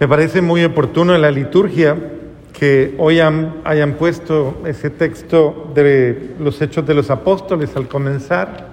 Me 0.00 0.08
parece 0.08 0.40
muy 0.40 0.64
oportuno 0.64 1.14
en 1.14 1.20
la 1.20 1.30
liturgia 1.30 1.94
que 2.54 2.94
hoy 2.96 3.20
hayan 3.20 3.96
puesto 3.98 4.62
ese 4.64 4.88
texto 4.88 5.70
de 5.74 6.36
los 6.40 6.62
Hechos 6.62 6.86
de 6.86 6.94
los 6.94 7.10
Apóstoles 7.10 7.76
al 7.76 7.86
comenzar, 7.86 8.68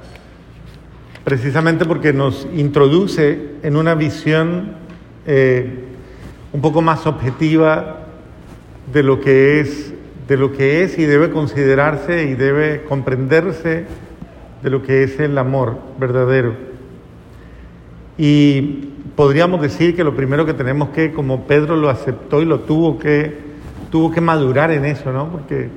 precisamente 1.26 1.84
porque 1.84 2.13
nos 2.13 2.48
introduce 2.55 3.55
en 3.62 3.76
una 3.76 3.94
visión 3.94 4.76
eh, 5.26 5.84
un 6.54 6.62
poco 6.62 6.82
más 6.82 7.05
objetiva 7.05 8.07
de 8.94 9.04
lo 9.04 9.20
que 9.20 9.59
es, 9.59 9.94
de 10.30 10.38
lo 10.38 10.54
que 10.54 10.84
es 10.84 10.98
y 10.98 11.04
debe 11.04 11.30
considerarse 11.30 12.23
y 12.23 12.36
debe 12.36 12.86
comprenderse 12.86 13.84
de 14.64 14.70
lo 14.70 14.82
que 14.82 15.04
es 15.04 15.20
el 15.20 15.38
amor 15.38 15.78
verdadero. 16.00 16.55
Y 18.18 18.94
podríamos 19.18 19.59
decir 19.59 19.95
que 19.95 20.04
lo 20.04 20.15
primero 20.15 20.45
que 20.45 20.53
tenemos 20.53 20.89
que, 20.89 21.12
como 21.12 21.48
Pedro 21.48 21.75
lo 21.75 21.89
aceptó 21.89 22.39
y 22.44 22.45
lo 22.45 22.59
tuvo 22.59 22.99
que, 22.99 23.35
tuvo 23.89 24.12
que 24.12 24.21
madurar 24.21 24.70
en 24.70 24.85
eso, 24.85 25.12
¿no? 25.12 25.30
Porque 25.30 25.70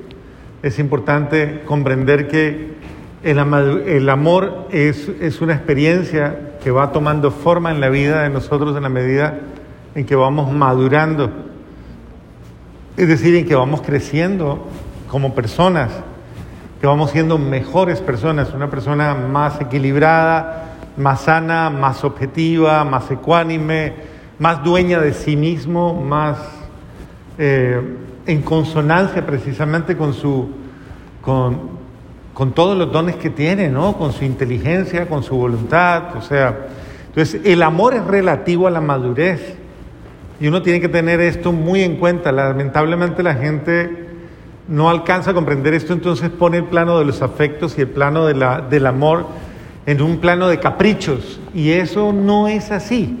es 0.61 0.77
importante 0.77 1.63
comprender 1.65 2.27
que 2.27 2.75
el, 3.23 4.09
amor 4.09 4.67
es, 4.71 5.09
es 5.19 5.41
una 5.41 5.55
experiencia 5.55 6.51
que 6.63 6.69
va 6.69 6.91
tomando 6.91 7.31
forma 7.31 7.71
en 7.71 7.81
la 7.81 7.89
vida 7.89 8.21
de 8.21 8.29
nosotros 8.29 8.77
en 8.77 8.83
la 8.83 8.89
medida 8.89 9.39
en 9.95 10.05
que 10.05 10.15
vamos 10.15 10.53
madurando, 10.53 11.31
es 12.95 13.07
decir, 13.07 13.35
en 13.35 13.47
que 13.47 13.55
vamos 13.55 13.81
creciendo 13.81 14.67
como 15.09 15.33
personas, 15.33 15.89
que 16.79 16.85
vamos 16.85 17.09
siendo 17.09 17.39
mejores 17.39 18.01
personas, 18.01 18.53
una 18.53 18.69
persona 18.69 19.15
más 19.15 19.59
equilibrada, 19.59 20.70
más 20.97 21.21
sana, 21.21 21.69
más 21.69 22.03
objetiva, 22.03 22.83
más 22.83 23.09
ecuánime, 23.11 23.93
más 24.39 24.63
dueña 24.63 24.99
de 24.99 25.13
sí 25.13 25.35
mismo, 25.35 25.93
más 25.93 26.37
eh, 27.37 27.81
en 28.25 28.41
consonancia 28.41 29.25
precisamente 29.25 29.97
con 29.97 30.13
su 30.13 30.49
con, 31.21 31.81
con 32.33 32.51
todos 32.53 32.77
los 32.77 32.91
dones 32.91 33.15
que 33.17 33.29
tiene, 33.29 33.69
¿no? 33.69 33.97
Con 33.97 34.11
su 34.11 34.25
inteligencia, 34.25 35.07
con 35.07 35.23
su 35.23 35.35
voluntad, 35.35 36.15
o 36.17 36.21
sea, 36.21 36.67
entonces 37.11 37.41
el 37.43 37.61
amor 37.61 37.93
es 37.93 38.05
relativo 38.05 38.67
a 38.67 38.71
la 38.71 38.79
madurez. 38.79 39.57
Y 40.39 40.47
uno 40.47 40.61
tiene 40.61 40.79
que 40.79 40.87
tener 40.87 41.19
esto 41.19 41.51
muy 41.51 41.83
en 41.83 41.97
cuenta. 41.97 42.31
Lamentablemente 42.31 43.21
la 43.21 43.35
gente 43.35 44.07
no 44.67 44.89
alcanza 44.89 45.31
a 45.31 45.33
comprender 45.33 45.73
esto, 45.73 45.91
entonces 45.91 46.29
pone 46.29 46.57
el 46.57 46.63
plano 46.63 46.97
de 46.97 47.05
los 47.05 47.21
afectos 47.21 47.77
y 47.77 47.81
el 47.81 47.89
plano 47.89 48.25
de 48.25 48.33
la, 48.33 48.61
del 48.61 48.87
amor 48.87 49.27
en 49.85 50.01
un 50.01 50.17
plano 50.17 50.47
de 50.47 50.59
caprichos. 50.59 51.39
Y 51.53 51.71
eso 51.71 52.13
no 52.13 52.47
es 52.47 52.71
así. 52.71 53.17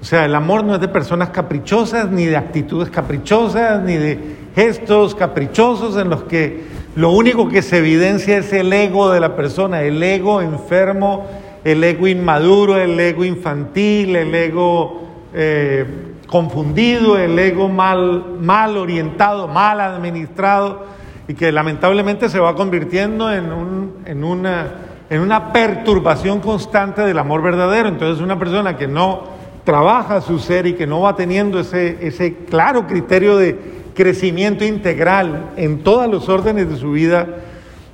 O 0.00 0.04
sea, 0.04 0.24
el 0.24 0.34
amor 0.34 0.64
no 0.64 0.74
es 0.74 0.80
de 0.80 0.88
personas 0.88 1.30
caprichosas, 1.30 2.10
ni 2.10 2.26
de 2.26 2.36
actitudes 2.36 2.90
caprichosas, 2.90 3.82
ni 3.82 3.96
de 3.96 4.36
gestos 4.54 5.14
caprichosos 5.14 5.96
en 5.96 6.08
los 6.08 6.22
que 6.24 6.64
lo 6.96 7.10
único 7.10 7.48
que 7.48 7.62
se 7.62 7.78
evidencia 7.78 8.38
es 8.38 8.52
el 8.52 8.72
ego 8.72 9.10
de 9.10 9.20
la 9.20 9.36
persona, 9.36 9.82
el 9.82 10.02
ego 10.02 10.40
enfermo, 10.40 11.26
el 11.64 11.84
ego 11.84 12.08
inmaduro, 12.08 12.76
el 12.76 12.98
ego 12.98 13.24
infantil, 13.24 14.16
el 14.16 14.34
ego 14.34 15.02
eh, 15.34 15.84
confundido, 16.26 17.18
el 17.18 17.38
ego 17.38 17.68
mal, 17.68 18.24
mal 18.40 18.76
orientado, 18.76 19.46
mal 19.46 19.80
administrado 19.80 20.86
y 21.28 21.34
que 21.34 21.52
lamentablemente 21.52 22.28
se 22.28 22.40
va 22.40 22.56
convirtiendo 22.56 23.32
en, 23.32 23.52
un, 23.52 23.94
en, 24.06 24.24
una, 24.24 24.72
en 25.10 25.20
una 25.20 25.52
perturbación 25.52 26.40
constante 26.40 27.02
del 27.02 27.18
amor 27.18 27.42
verdadero. 27.42 27.88
Entonces 27.88 28.22
una 28.22 28.38
persona 28.38 28.76
que 28.76 28.86
no 28.86 29.24
trabaja 29.64 30.20
su 30.20 30.38
ser 30.38 30.66
y 30.66 30.74
que 30.74 30.86
no 30.86 31.00
va 31.00 31.16
teniendo 31.16 31.60
ese, 31.60 31.98
ese 32.06 32.34
claro 32.48 32.86
criterio 32.86 33.36
de 33.36 33.58
crecimiento 33.94 34.64
integral 34.64 35.50
en 35.56 35.82
todos 35.82 36.08
los 36.08 36.28
órdenes 36.28 36.70
de 36.70 36.76
su 36.76 36.92
vida, 36.92 37.26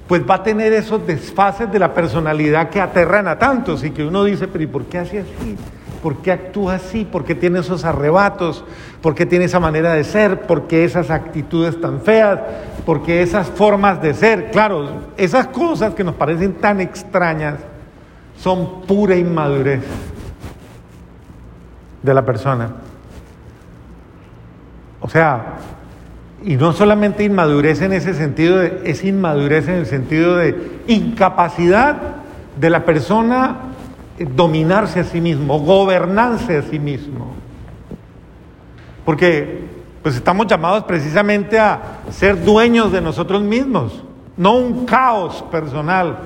pues 0.06 0.22
va 0.28 0.36
a 0.36 0.42
tener 0.42 0.72
esos 0.72 1.04
desfases 1.06 1.72
de 1.72 1.78
la 1.78 1.92
personalidad 1.92 2.68
que 2.68 2.80
aterran 2.80 3.26
a 3.26 3.38
tantos 3.38 3.82
y 3.82 3.90
que 3.90 4.04
uno 4.04 4.22
dice, 4.22 4.46
pero 4.46 4.62
¿y 4.62 4.68
por 4.68 4.84
qué 4.84 4.98
hace 4.98 5.20
así? 5.20 5.56
¿Por 6.06 6.18
qué 6.18 6.30
actúa 6.30 6.76
así? 6.76 7.04
¿Por 7.04 7.24
qué 7.24 7.34
tiene 7.34 7.58
esos 7.58 7.84
arrebatos? 7.84 8.64
¿Por 9.02 9.16
qué 9.16 9.26
tiene 9.26 9.46
esa 9.46 9.58
manera 9.58 9.92
de 9.92 10.04
ser? 10.04 10.42
¿Por 10.42 10.68
qué 10.68 10.84
esas 10.84 11.10
actitudes 11.10 11.80
tan 11.80 12.00
feas? 12.00 12.38
¿Por 12.84 13.02
qué 13.02 13.22
esas 13.22 13.48
formas 13.48 14.00
de 14.00 14.14
ser? 14.14 14.52
Claro, 14.52 14.88
esas 15.16 15.48
cosas 15.48 15.94
que 15.94 16.04
nos 16.04 16.14
parecen 16.14 16.52
tan 16.52 16.80
extrañas 16.80 17.56
son 18.38 18.82
pura 18.82 19.16
inmadurez 19.16 19.80
de 22.04 22.14
la 22.14 22.24
persona. 22.24 22.70
O 25.00 25.08
sea, 25.08 25.54
y 26.44 26.54
no 26.54 26.72
solamente 26.72 27.24
inmadurez 27.24 27.82
en 27.82 27.92
ese 27.92 28.14
sentido, 28.14 28.62
es 28.62 29.02
inmadurez 29.02 29.66
en 29.66 29.74
el 29.74 29.86
sentido 29.86 30.36
de 30.36 30.82
incapacidad 30.86 31.96
de 32.60 32.70
la 32.70 32.84
persona 32.84 33.74
dominarse 34.18 35.00
a 35.00 35.04
sí 35.04 35.20
mismo, 35.20 35.58
gobernarse 35.58 36.58
a 36.58 36.62
sí 36.62 36.78
mismo. 36.78 37.34
Porque 39.04 39.66
pues 40.02 40.16
estamos 40.16 40.46
llamados 40.46 40.84
precisamente 40.84 41.58
a 41.58 42.00
ser 42.10 42.44
dueños 42.44 42.92
de 42.92 43.00
nosotros 43.00 43.42
mismos, 43.42 44.04
no 44.36 44.56
un 44.56 44.86
caos 44.86 45.44
personal. 45.50 46.18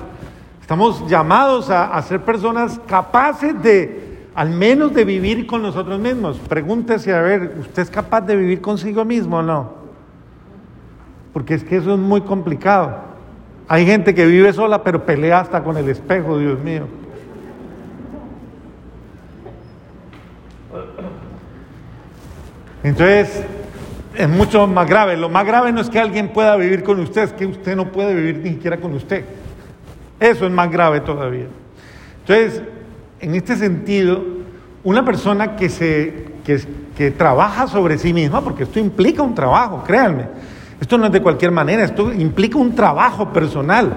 Estamos 0.61 1.07
llamados 1.09 1.69
a, 1.69 1.95
a 1.95 2.01
ser 2.03 2.21
personas 2.21 2.79
capaces 2.87 3.61
de, 3.61 4.27
al 4.35 4.49
menos 4.51 4.93
de 4.93 5.03
vivir 5.03 5.45
con 5.47 5.61
nosotros 5.61 5.99
mismos. 5.99 6.39
Pregúntese, 6.47 7.13
a 7.13 7.21
ver, 7.21 7.55
¿usted 7.59 7.81
es 7.81 7.89
capaz 7.89 8.21
de 8.21 8.35
vivir 8.35 8.61
consigo 8.61 9.03
mismo 9.03 9.37
o 9.37 9.41
no? 9.41 9.73
Porque 11.33 11.55
es 11.55 11.63
que 11.63 11.77
eso 11.77 11.93
es 11.93 11.99
muy 11.99 12.21
complicado. 12.21 12.97
Hay 13.67 13.85
gente 13.85 14.13
que 14.13 14.25
vive 14.25 14.51
sola 14.53 14.83
pero 14.83 15.05
pelea 15.05 15.39
hasta 15.39 15.63
con 15.63 15.77
el 15.77 15.89
espejo, 15.89 16.37
Dios 16.37 16.59
mío. 16.59 17.00
Entonces, 22.83 23.43
es 24.15 24.29
mucho 24.29 24.67
más 24.67 24.87
grave. 24.87 25.17
Lo 25.17 25.29
más 25.29 25.45
grave 25.45 25.71
no 25.71 25.81
es 25.81 25.89
que 25.89 25.99
alguien 25.99 26.29
pueda 26.29 26.55
vivir 26.55 26.83
con 26.83 26.99
usted, 26.99 27.23
es 27.23 27.33
que 27.33 27.45
usted 27.45 27.75
no 27.75 27.91
puede 27.91 28.13
vivir 28.13 28.37
ni 28.37 28.49
siquiera 28.51 28.77
con 28.77 28.93
usted. 28.93 29.23
Eso 30.19 30.45
es 30.45 30.51
más 30.51 30.69
grave 30.71 31.01
todavía. 31.01 31.47
Entonces, 32.21 32.61
en 33.19 33.35
este 33.35 33.55
sentido, 33.55 34.23
una 34.83 35.05
persona 35.05 35.55
que, 35.55 35.69
se, 35.69 36.25
que, 36.45 37.11
trabaja 37.11 37.67
sobre 37.67 37.97
sí 37.97 38.13
misma, 38.13 38.41
porque 38.41 38.63
esto 38.63 38.79
implica 38.79 39.23
un 39.23 39.33
trabajo, 39.33 39.83
créanme, 39.83 40.25
esto 40.79 40.97
no 40.97 41.07
es 41.07 41.11
de 41.11 41.21
cualquier 41.21 41.51
manera, 41.51 41.83
esto 41.83 42.13
implica 42.13 42.59
un 42.59 42.75
trabajo 42.75 43.33
personal, 43.33 43.95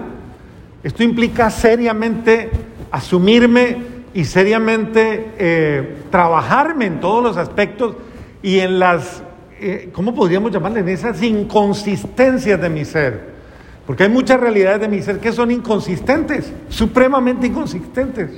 esto 0.82 1.02
implica 1.02 1.50
seriamente 1.50 2.50
asumirme 2.90 3.76
y 4.14 4.24
seriamente 4.24 5.32
eh, 5.38 5.96
trabajarme 6.10 6.86
en 6.86 7.00
todos 7.00 7.22
los 7.22 7.36
aspectos 7.36 7.96
y 8.44 8.60
en 8.60 8.78
las, 8.78 9.22
eh, 9.58 9.88
¿cómo 9.90 10.14
podríamos 10.14 10.52
llamarle? 10.52 10.80
En 10.80 10.90
esas 10.90 11.22
inconsistencias 11.22 12.60
de 12.60 12.68
mi 12.68 12.84
ser. 12.84 13.32
Porque 13.86 14.02
hay 14.02 14.10
muchas 14.10 14.38
realidades 14.38 14.82
de 14.82 14.88
mi 14.88 15.00
ser 15.00 15.18
que 15.18 15.32
son 15.32 15.50
inconsistentes, 15.50 16.52
supremamente 16.68 17.46
inconsistentes, 17.46 18.28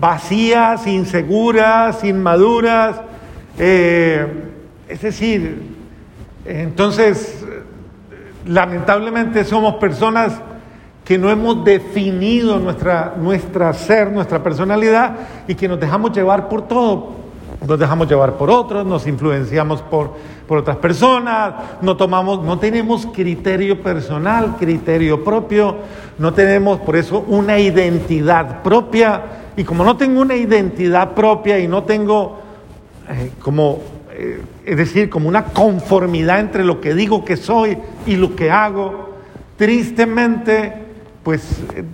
vacías, 0.00 0.86
inseguras, 0.86 2.02
inmaduras. 2.04 3.02
Eh, 3.58 4.26
es 4.88 5.02
decir, 5.02 5.62
entonces, 6.46 7.44
lamentablemente 8.46 9.44
somos 9.44 9.74
personas 9.74 10.40
que 11.04 11.18
no 11.18 11.28
hemos 11.28 11.62
definido 11.66 12.58
nuestra, 12.58 13.14
nuestra 13.18 13.74
ser, 13.74 14.10
nuestra 14.10 14.42
personalidad 14.42 15.16
y 15.46 15.54
que 15.54 15.68
nos 15.68 15.78
dejamos 15.78 16.12
llevar 16.12 16.48
por 16.48 16.66
todo, 16.66 17.23
nos 17.66 17.78
dejamos 17.78 18.08
llevar 18.08 18.36
por 18.36 18.50
otros, 18.50 18.84
nos 18.86 19.06
influenciamos 19.06 19.82
por, 19.82 20.12
por 20.46 20.58
otras 20.58 20.76
personas, 20.76 21.54
no 21.80 21.96
tomamos, 21.96 22.42
no 22.42 22.58
tenemos 22.58 23.06
criterio 23.06 23.82
personal, 23.82 24.56
criterio 24.58 25.24
propio, 25.24 25.76
no 26.18 26.32
tenemos 26.32 26.80
por 26.80 26.96
eso 26.96 27.24
una 27.28 27.58
identidad 27.58 28.62
propia. 28.62 29.22
Y 29.56 29.64
como 29.64 29.84
no 29.84 29.96
tengo 29.96 30.20
una 30.20 30.34
identidad 30.34 31.12
propia 31.12 31.58
y 31.58 31.68
no 31.68 31.84
tengo 31.84 32.40
eh, 33.08 33.30
como, 33.40 33.80
eh, 34.12 34.42
es 34.64 34.76
decir, 34.76 35.08
como 35.08 35.28
una 35.28 35.44
conformidad 35.44 36.40
entre 36.40 36.64
lo 36.64 36.80
que 36.80 36.94
digo 36.94 37.24
que 37.24 37.36
soy 37.36 37.78
y 38.06 38.16
lo 38.16 38.34
que 38.34 38.50
hago, 38.50 39.14
tristemente, 39.56 40.72
pues, 41.22 41.62
eh, 41.74 41.84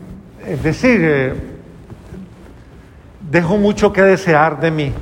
es 0.46 0.62
decir, 0.62 1.34
dejo 3.30 3.58
mucho 3.58 3.92
que 3.92 4.02
desear 4.02 4.58
de 4.60 4.70
mí. 4.70 4.92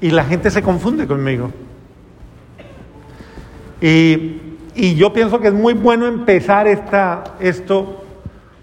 Y 0.00 0.10
la 0.10 0.24
gente 0.24 0.50
se 0.50 0.62
confunde 0.62 1.06
conmigo. 1.06 1.50
Y, 3.80 4.36
yo 4.96 5.12
pienso 5.12 5.40
que 5.40 5.48
es 5.48 5.54
muy 5.54 5.74
bueno 5.74 6.06
empezar 6.06 6.66
esta, 6.66 7.24
esto 7.40 8.02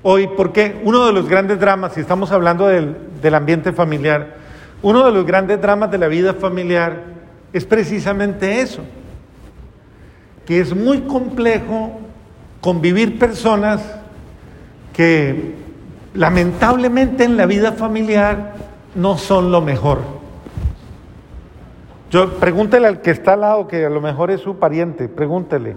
hoy, 0.01 0.27
porque 0.35 0.81
uno 0.83 1.05
de 1.05 1.13
los 1.13 1.27
grandes 1.27 1.59
dramas, 1.59 1.93
si 1.93 2.01
estamos 2.01 2.31
hablando 2.31 2.67
del, 2.67 2.95
del 3.21 3.35
ambiente 3.35 3.71
familiar, 3.71 4.35
Uno 4.81 5.03
de 5.05 5.11
los 5.11 5.25
grandes 5.25 5.59
dramas 5.59 5.89
de 5.89 5.97
la 5.97 6.07
vida 6.07 6.35
familiar 6.35 7.03
es 7.51 7.65
precisamente 7.65 8.61
eso, 8.61 8.83
que 10.45 10.59
es 10.59 10.75
muy 10.75 11.01
complejo 11.01 11.99
convivir 12.61 13.17
personas 13.17 13.81
que 14.93 15.55
lamentablemente 16.13 17.23
en 17.23 17.37
la 17.37 17.45
vida 17.45 17.71
familiar 17.71 18.55
no 18.95 19.17
son 19.17 19.51
lo 19.51 19.61
mejor. 19.61 20.16
Yo 22.09 22.35
pregúntele 22.35 22.87
al 22.87 23.01
que 23.01 23.11
está 23.11 23.33
al 23.33 23.41
lado, 23.41 23.67
que 23.67 23.85
a 23.85 23.89
lo 23.89 23.99
mejor 23.99 24.31
es 24.31 24.41
su 24.41 24.57
pariente, 24.57 25.09
pregúntele, 25.09 25.75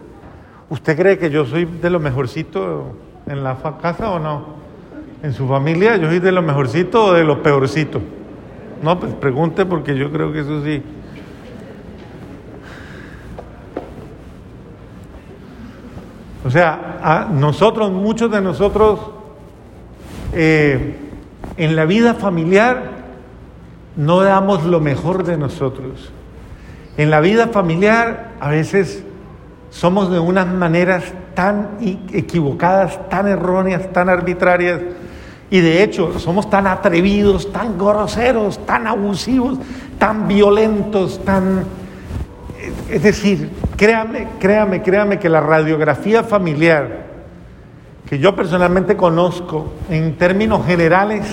¿usted 0.68 0.96
cree 0.96 1.18
que 1.18 1.30
yo 1.30 1.44
soy 1.44 1.64
de 1.64 1.90
lo 1.90 1.98
mejorcito 1.98 2.94
en 3.26 3.42
la 3.42 3.56
casa 3.82 4.10
o 4.10 4.18
no? 4.20 4.60
¿En 5.22 5.32
su 5.32 5.48
familia 5.48 5.96
yo 5.96 6.08
soy 6.08 6.20
de 6.20 6.32
lo 6.32 6.40
mejorcito 6.40 7.06
o 7.06 7.12
de 7.12 7.24
lo 7.24 7.42
peorcito? 7.42 8.00
No, 8.82 8.98
pues 8.98 9.12
pregunte 9.14 9.66
porque 9.66 9.96
yo 9.96 10.10
creo 10.10 10.32
que 10.32 10.40
eso 10.40 10.62
sí. 10.64 10.82
O 16.44 16.50
sea, 16.50 16.98
a 17.02 17.28
nosotros, 17.30 17.90
muchos 17.90 18.30
de 18.30 18.40
nosotros, 18.40 19.00
eh, 20.32 20.96
en 21.56 21.76
la 21.76 21.84
vida 21.84 22.14
familiar 22.14 23.00
no 23.96 24.22
damos 24.22 24.64
lo 24.64 24.80
mejor 24.80 25.24
de 25.24 25.36
nosotros. 25.36 26.12
En 26.96 27.10
la 27.10 27.20
vida 27.20 27.48
familiar 27.48 28.32
a 28.40 28.50
veces 28.50 29.04
somos 29.70 30.10
de 30.10 30.19
unas 30.19 30.46
maneras 30.46 31.04
tan 31.34 31.78
equivocadas, 32.12 33.08
tan 33.08 33.28
erróneas, 33.28 33.92
tan 33.92 34.08
arbitrarias, 34.08 34.81
y 35.50 35.60
de 35.60 35.82
hecho 35.82 36.19
somos 36.19 36.48
tan 36.48 36.66
atrevidos, 36.66 37.52
tan 37.52 37.76
groseros, 37.78 38.64
tan 38.66 38.87
abusivos, 38.87 39.58
tan 39.98 40.28
violentos, 40.28 41.25
tan... 41.25 41.64
Es 42.88 43.02
decir, 43.02 43.50
créame, 43.76 44.28
créame, 44.38 44.82
créame 44.82 45.19
que 45.19 45.28
la 45.28 45.40
radiografía 45.40 46.22
familiar 46.22 47.10
que 48.10 48.19
yo 48.19 48.34
personalmente 48.34 48.96
conozco 48.96 49.72
en 49.88 50.16
términos 50.16 50.66
generales 50.66 51.25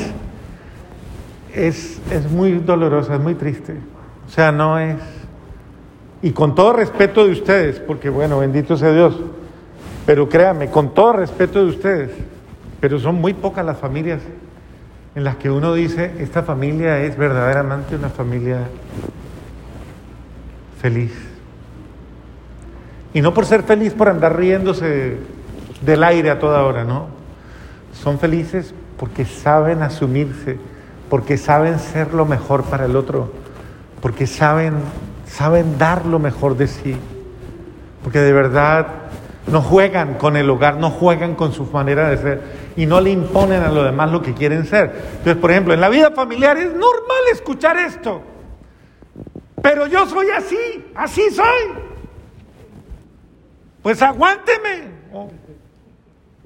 es, 1.51 2.00
es 2.12 2.30
muy 2.30 2.59
dolorosa, 2.59 3.15
es 3.15 3.19
muy 3.19 3.33
triste. 3.33 3.77
O 4.27 4.30
sea, 4.30 4.51
no 4.51 4.77
es... 4.77 4.95
Y 6.22 6.31
con 6.31 6.56
todo 6.56 6.74
respeto 6.74 7.25
de 7.25 7.31
ustedes, 7.31 7.80
porque 7.80 8.10
bueno, 8.10 8.40
bendito 8.40 8.75
sea 8.75 8.92
Dios, 8.92 9.16
pero 10.06 10.28
créame, 10.28 10.69
con 10.69 10.94
todo 10.94 11.14
respeto 11.14 11.60
de 11.60 11.69
ustedes, 11.69 12.12
pero 12.80 13.00
son 13.00 13.16
muy 13.16 13.34
pocas 13.34 13.66
las 13.66 13.78
familias 13.78 14.22
en 15.16 15.24
las 15.24 15.38
que 15.38 15.50
uno 15.50 15.74
dice, 15.74 16.14
esta 16.19 16.44
familia 16.44 17.00
es 17.00 17.18
verdaderamente 17.18 17.96
una 17.96 18.10
familia 18.10 18.60
feliz. 20.80 21.12
Y 23.14 23.22
no 23.22 23.34
por 23.34 23.46
ser 23.46 23.64
feliz, 23.64 23.94
por 23.94 24.10
andar 24.10 24.38
riéndose 24.38 25.18
del 25.81 26.04
aire 26.04 26.30
a 26.30 26.40
toda 26.40 26.64
hora, 26.64 26.84
¿no? 26.84 27.08
Son 27.94 28.19
felices 28.19 28.75
porque 28.98 29.25
saben 29.25 29.81
asumirse, 29.81 30.58
porque 31.10 31.38
saben 31.38 31.80
ser 31.80 32.14
lo 32.14 32.25
mejor 32.25 32.64
para 32.64 32.86
el 32.86 32.96
otro, 32.96 33.31
porque 34.02 34.28
saben, 34.28 34.75
saben 35.38 35.78
dar 35.78 36.07
lo 36.07 36.18
mejor 36.18 36.57
de 36.57 36.66
sí, 36.68 36.98
porque 38.04 38.18
de 38.18 38.34
verdad 38.34 38.88
no 39.45 39.62
juegan 39.62 40.16
con 40.16 40.36
el 40.36 40.50
hogar, 40.50 40.78
no 40.78 40.89
juegan 40.89 41.36
con 41.36 41.54
su 41.54 41.66
manera 41.66 42.10
de 42.10 42.18
ser 42.18 42.42
y 42.75 42.88
no 42.88 43.00
le 43.00 43.12
imponen 43.12 43.62
a 43.62 43.69
los 43.69 43.86
demás 43.86 44.12
lo 44.12 44.24
que 44.24 44.34
quieren 44.34 44.66
ser. 44.66 44.86
Entonces, 45.12 45.36
por 45.36 45.51
ejemplo, 45.51 45.75
en 45.75 45.81
la 45.81 45.89
vida 45.89 46.10
familiar 46.10 46.57
es 46.57 46.74
normal 46.74 47.22
escuchar 47.31 47.78
esto. 47.78 48.24
Pero 49.62 49.86
yo 49.86 50.07
soy 50.07 50.31
así, 50.31 50.92
así 50.95 51.30
soy. 51.30 51.83
Pues 53.83 54.01
aguánteme. 54.01 54.90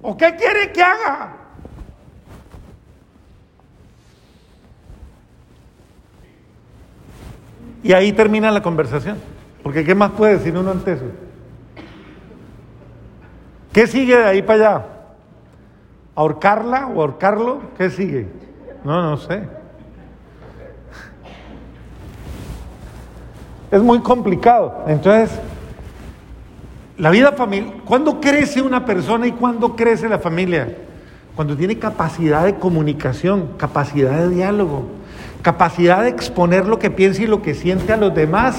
¿O, 0.01 0.17
qué 0.17 0.35
quiere 0.35 0.73
que 0.73 0.83
haga? 0.83 1.37
Y 7.83 7.93
ahí 7.93 8.11
termina 8.13 8.51
la 8.51 8.61
conversación. 8.61 9.17
Porque 9.63 9.83
¿qué 9.83 9.95
más 9.95 10.11
puede 10.11 10.37
decir 10.37 10.57
uno 10.57 10.71
ante 10.71 10.93
eso? 10.93 11.05
¿Qué 13.71 13.87
sigue 13.87 14.17
de 14.17 14.25
ahí 14.25 14.41
para 14.41 14.59
allá? 14.59 14.85
¿Ahorcarla 16.15 16.87
o 16.87 17.01
ahorcarlo? 17.01 17.61
¿Qué 17.77 17.89
sigue? 17.89 18.27
No, 18.83 19.01
no 19.01 19.17
sé. 19.17 19.43
Es 23.71 23.81
muy 23.81 23.99
complicado. 23.99 24.83
Entonces, 24.87 25.39
la 26.97 27.09
vida 27.09 27.31
familiar, 27.31 27.75
¿cuándo 27.85 28.19
crece 28.19 28.61
una 28.61 28.85
persona 28.85 29.25
y 29.27 29.31
cuándo 29.31 29.75
crece 29.75 30.09
la 30.09 30.19
familia? 30.19 30.77
Cuando 31.35 31.55
tiene 31.55 31.79
capacidad 31.79 32.43
de 32.43 32.55
comunicación, 32.55 33.51
capacidad 33.57 34.19
de 34.19 34.29
diálogo, 34.29 34.87
capacidad 35.41 36.03
de 36.03 36.09
exponer 36.09 36.67
lo 36.67 36.79
que 36.79 36.91
piensa 36.91 37.23
y 37.23 37.27
lo 37.27 37.41
que 37.41 37.53
siente 37.53 37.93
a 37.93 37.97
los 37.97 38.13
demás, 38.13 38.57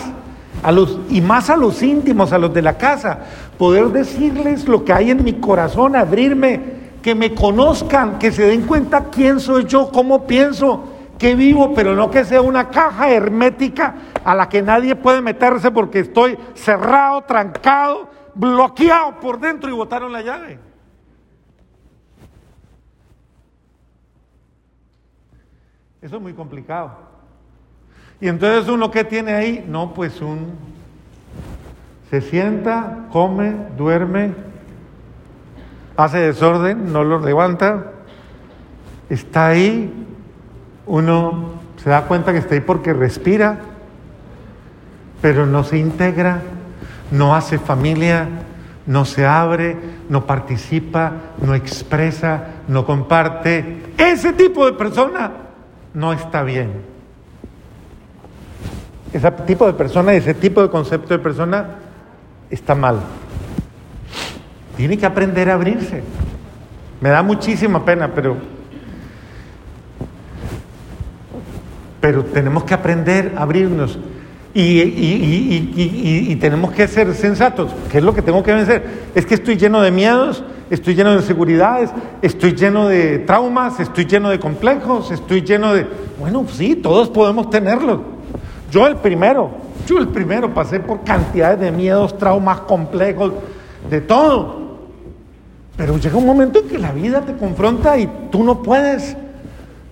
a 0.62 0.73
los, 0.73 1.00
y 1.08 1.20
más 1.20 1.50
a 1.50 1.56
los 1.56 1.82
íntimos, 1.82 2.32
a 2.32 2.38
los 2.38 2.52
de 2.52 2.62
la 2.62 2.79
casa, 2.79 3.20
poder 3.58 3.87
decirles 3.88 4.69
lo 4.69 4.84
que 4.84 4.93
hay 4.93 5.11
en 5.11 5.25
mi 5.25 5.34
corazón, 5.34 5.96
abrirme 5.96 6.82
que 7.02 7.14
me 7.14 7.34
conozcan, 7.34 8.19
que 8.19 8.31
se 8.31 8.46
den 8.46 8.62
cuenta 8.62 9.06
quién 9.11 9.40
soy 9.40 9.64
yo, 9.64 9.90
cómo 9.90 10.26
pienso, 10.26 10.84
qué 11.19 11.34
vivo, 11.34 11.73
pero 11.75 11.94
no 11.94 12.11
que 12.11 12.25
sea 12.25 12.40
una 12.40 12.69
caja 12.69 13.11
hermética 13.11 13.94
a 14.25 14.35
la 14.35 14.49
que 14.49 14.62
nadie 14.62 14.94
puede 14.94 15.20
meterse 15.20 15.70
porque 15.70 16.00
estoy 16.00 16.38
cerrado, 16.55 17.23
trancado, 17.23 18.08
bloqueado 18.35 19.20
por 19.20 19.40
dentro 19.40 19.69
y 19.69 19.73
botaron 19.73 20.12
la 20.12 20.23
llave. 20.23 20.71
Eso 26.02 26.16
es 26.16 26.22
muy 26.22 26.32
complicado. 26.32 26.90
Y 28.20 28.26
entonces 28.26 28.69
uno 28.69 28.90
que 28.90 29.04
tiene 29.04 29.34
ahí, 29.34 29.64
no, 29.69 29.94
pues 29.94 30.20
un 30.20 30.54
se 32.10 32.20
sienta, 32.20 33.06
come, 33.12 33.54
duerme, 33.78 34.34
hace 35.96 36.19
desorden, 36.19 36.93
no 36.93 37.04
lo 37.04 37.20
levanta, 37.20 37.93
está 39.08 39.46
ahí, 39.46 40.06
uno 40.87 41.52
se 41.76 41.88
da 41.88 42.02
cuenta 42.06 42.32
que 42.32 42.38
está 42.38 42.54
ahí 42.54 42.60
porque 42.60 42.93
respira, 42.93 43.60
pero 45.21 45.47
no 45.47 45.62
se 45.62 45.78
integra, 45.78 46.42
no 47.12 47.37
hace 47.37 47.59
familia, 47.59 48.28
no 48.87 49.04
se 49.04 49.25
abre, 49.25 49.76
no 50.09 50.26
participa, 50.26 51.12
no 51.40 51.54
expresa, 51.54 52.49
no 52.66 52.85
comparte. 52.85 53.94
Ese 53.97 54.32
tipo 54.32 54.66
de 54.66 54.73
persona 54.73 55.42
no 55.94 56.12
está 56.12 56.42
bien. 56.42 56.70
Ese 59.12 59.30
tipo 59.30 59.66
de 59.66 59.75
persona, 59.75 60.14
ese 60.14 60.34
tipo 60.34 60.62
de 60.62 60.70
concepto 60.70 61.14
de 61.14 61.18
persona 61.18 61.66
está 62.50 62.75
mal. 62.75 63.00
Tiene 64.76 64.96
que 64.96 65.04
aprender 65.04 65.50
a 65.50 65.54
abrirse. 65.54 66.02
Me 67.00 67.11
da 67.11 67.22
muchísima 67.22 67.84
pena, 67.84 68.08
pero 68.14 68.37
pero 72.02 72.25
tenemos 72.25 72.64
que 72.64 72.75
aprender 72.75 73.32
a 73.37 73.42
abrirnos 73.42 73.96
y, 74.54 76.37
tenemos 76.37 76.73
que 76.73 76.87
ser 76.88 77.14
sensatos. 77.14 77.73
¿Qué 77.90 77.99
es 77.99 78.04
lo 78.04 78.14
que 78.14 78.23
tengo 78.23 78.42
que 78.42 78.52
vencer? 78.52 78.85
Es 79.14 79.25
que 79.25 79.35
estoy 79.35 79.56
lleno 79.56 79.80
de 79.80 79.90
miedos, 79.90 80.44
estoy 80.71 80.94
lleno 80.94 81.11
de 81.11 81.16
inseguridades, 81.16 81.90
estoy 82.21 82.52
lleno 82.54 82.88
de 82.88 83.21
traumas, 83.21 83.80
estoy 83.80 84.04
lleno 84.04 84.30
de 84.30 84.38
complejos, 84.38 85.11
estoy 85.11 85.42
lleno 85.42 85.73
de... 85.75 85.87
Bueno, 86.18 86.44
sí, 86.50 86.76
todos 86.76 87.09
podemos 87.09 87.49
tenerlo. 87.50 88.02
Yo 88.71 88.87
el 88.87 88.97
primero, 88.97 89.50
yo 89.87 89.99
el 89.99 90.09
primero 90.09 90.52
pasé 90.52 90.80
por 90.80 91.02
cantidades 91.02 91.61
de 91.61 91.73
miedos, 91.73 92.18
traumas, 92.18 92.61
complejos, 92.61 93.32
de 93.88 94.00
todo. 94.00 94.62
Pero 95.76 95.97
llega 95.99 96.16
un 96.16 96.26
momento 96.26 96.59
en 96.61 96.68
que 96.68 96.78
la 96.78 96.92
vida 96.92 97.23
te 97.23 97.35
confronta 97.37 97.99
y 97.99 98.09
tú 98.30 98.44
no 98.44 98.62
puedes 98.62 99.16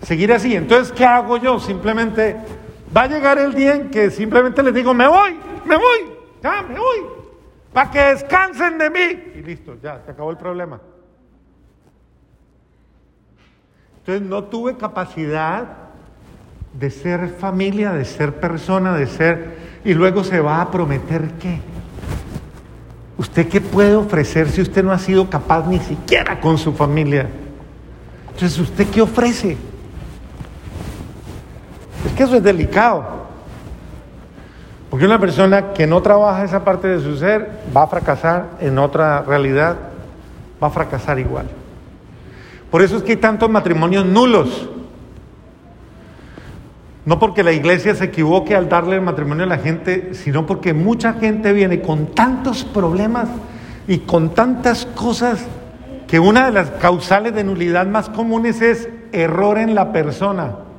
seguir 0.02 0.33
así. 0.33 0.55
Entonces, 0.55 0.93
¿qué 0.93 1.05
hago 1.05 1.37
yo? 1.38 1.59
Simplemente 1.59 2.37
va 2.97 3.02
a 3.02 3.06
llegar 3.06 3.38
el 3.38 3.54
día 3.54 3.75
en 3.75 3.90
que 3.90 4.11
simplemente 4.11 4.62
les 4.62 4.75
digo, 4.75 4.92
me 4.94 5.06
voy, 5.06 5.38
me 5.64 5.76
voy, 5.76 6.12
ya, 6.42 6.62
me 6.62 6.78
voy, 6.78 6.99
para 7.73 7.90
que 7.90 7.99
descansen 7.99 8.78
de 8.78 8.90
mí. 8.90 9.23
Y 9.37 9.42
listo, 9.42 9.76
ya, 9.82 10.02
se 10.04 10.11
acabó 10.11 10.30
el 10.30 10.37
problema. 10.37 10.80
Entonces 13.99 14.26
no 14.26 14.44
tuve 14.44 14.76
capacidad 14.76 15.66
de 16.73 16.90
ser 16.90 17.28
familia, 17.38 17.92
de 17.92 18.04
ser 18.04 18.35
persona, 18.40 18.97
de 18.97 19.06
ser... 19.06 19.70
Y 19.85 19.94
luego 19.94 20.25
se 20.25 20.40
va 20.40 20.61
a 20.61 20.70
prometer 20.70 21.32
qué. 21.40 21.61
¿Usted 23.18 23.49
qué 23.49 23.61
puede 23.61 23.94
ofrecer 23.94 24.49
si 24.49 24.62
usted 24.62 24.82
no 24.82 24.92
ha 24.92 24.99
sido 24.99 25.28
capaz 25.28 25.66
ni 25.66 25.78
siquiera 25.78 26.40
con 26.40 26.56
su 26.56 26.73
familia? 26.73 27.28
Entonces, 28.32 28.59
¿usted 28.59 28.88
qué 28.88 29.02
ofrece? 29.02 29.59
Que 32.16 32.23
eso 32.23 32.37
es 32.37 32.42
delicado. 32.42 33.04
Porque 34.90 35.07
una 35.07 35.21
persona 35.21 35.73
que 35.73 35.87
no 35.87 36.02
trabaja 36.02 36.45
esa 36.45 36.64
parte 36.64 36.88
de 36.88 37.00
su 37.00 37.16
ser 37.16 37.49
va 37.75 37.85
a 37.85 37.87
fracasar 37.87 38.47
en 38.61 38.78
otra 38.78 39.23
realidad, 39.23 39.76
va 40.62 40.66
a 40.66 40.71
fracasar 40.71 41.19
igual. 41.19 41.47
Por 42.71 42.83
eso 42.83 42.97
es 42.97 43.02
que 43.02 43.12
hay 43.12 43.19
tantos 43.19 43.49
matrimonios 43.49 44.04
nulos. 44.04 44.69
No 47.04 47.19
porque 47.19 47.42
la 47.42 47.52
iglesia 47.52 47.95
se 47.95 48.04
equivoque 48.04 48.54
al 48.54 48.69
darle 48.69 48.97
el 48.97 49.02
matrimonio 49.02 49.45
a 49.45 49.49
la 49.49 49.59
gente, 49.59 50.14
sino 50.14 50.45
porque 50.47 50.75
mucha 50.75 51.14
gente 51.14 51.52
viene 51.52 51.80
con 51.80 52.09
tantos 52.09 52.64
problemas 52.64 53.28
y 53.87 53.99
con 53.99 54.35
tantas 54.35 54.87
cosas 54.87 55.45
que 56.07 56.19
una 56.19 56.47
de 56.47 56.52
las 56.52 56.71
causales 56.73 57.35
de 57.35 57.45
nulidad 57.45 57.87
más 57.87 58.09
comunes 58.09 58.61
es 58.61 58.88
error 59.12 59.59
en 59.59 59.75
la 59.75 59.92
persona 59.92 60.70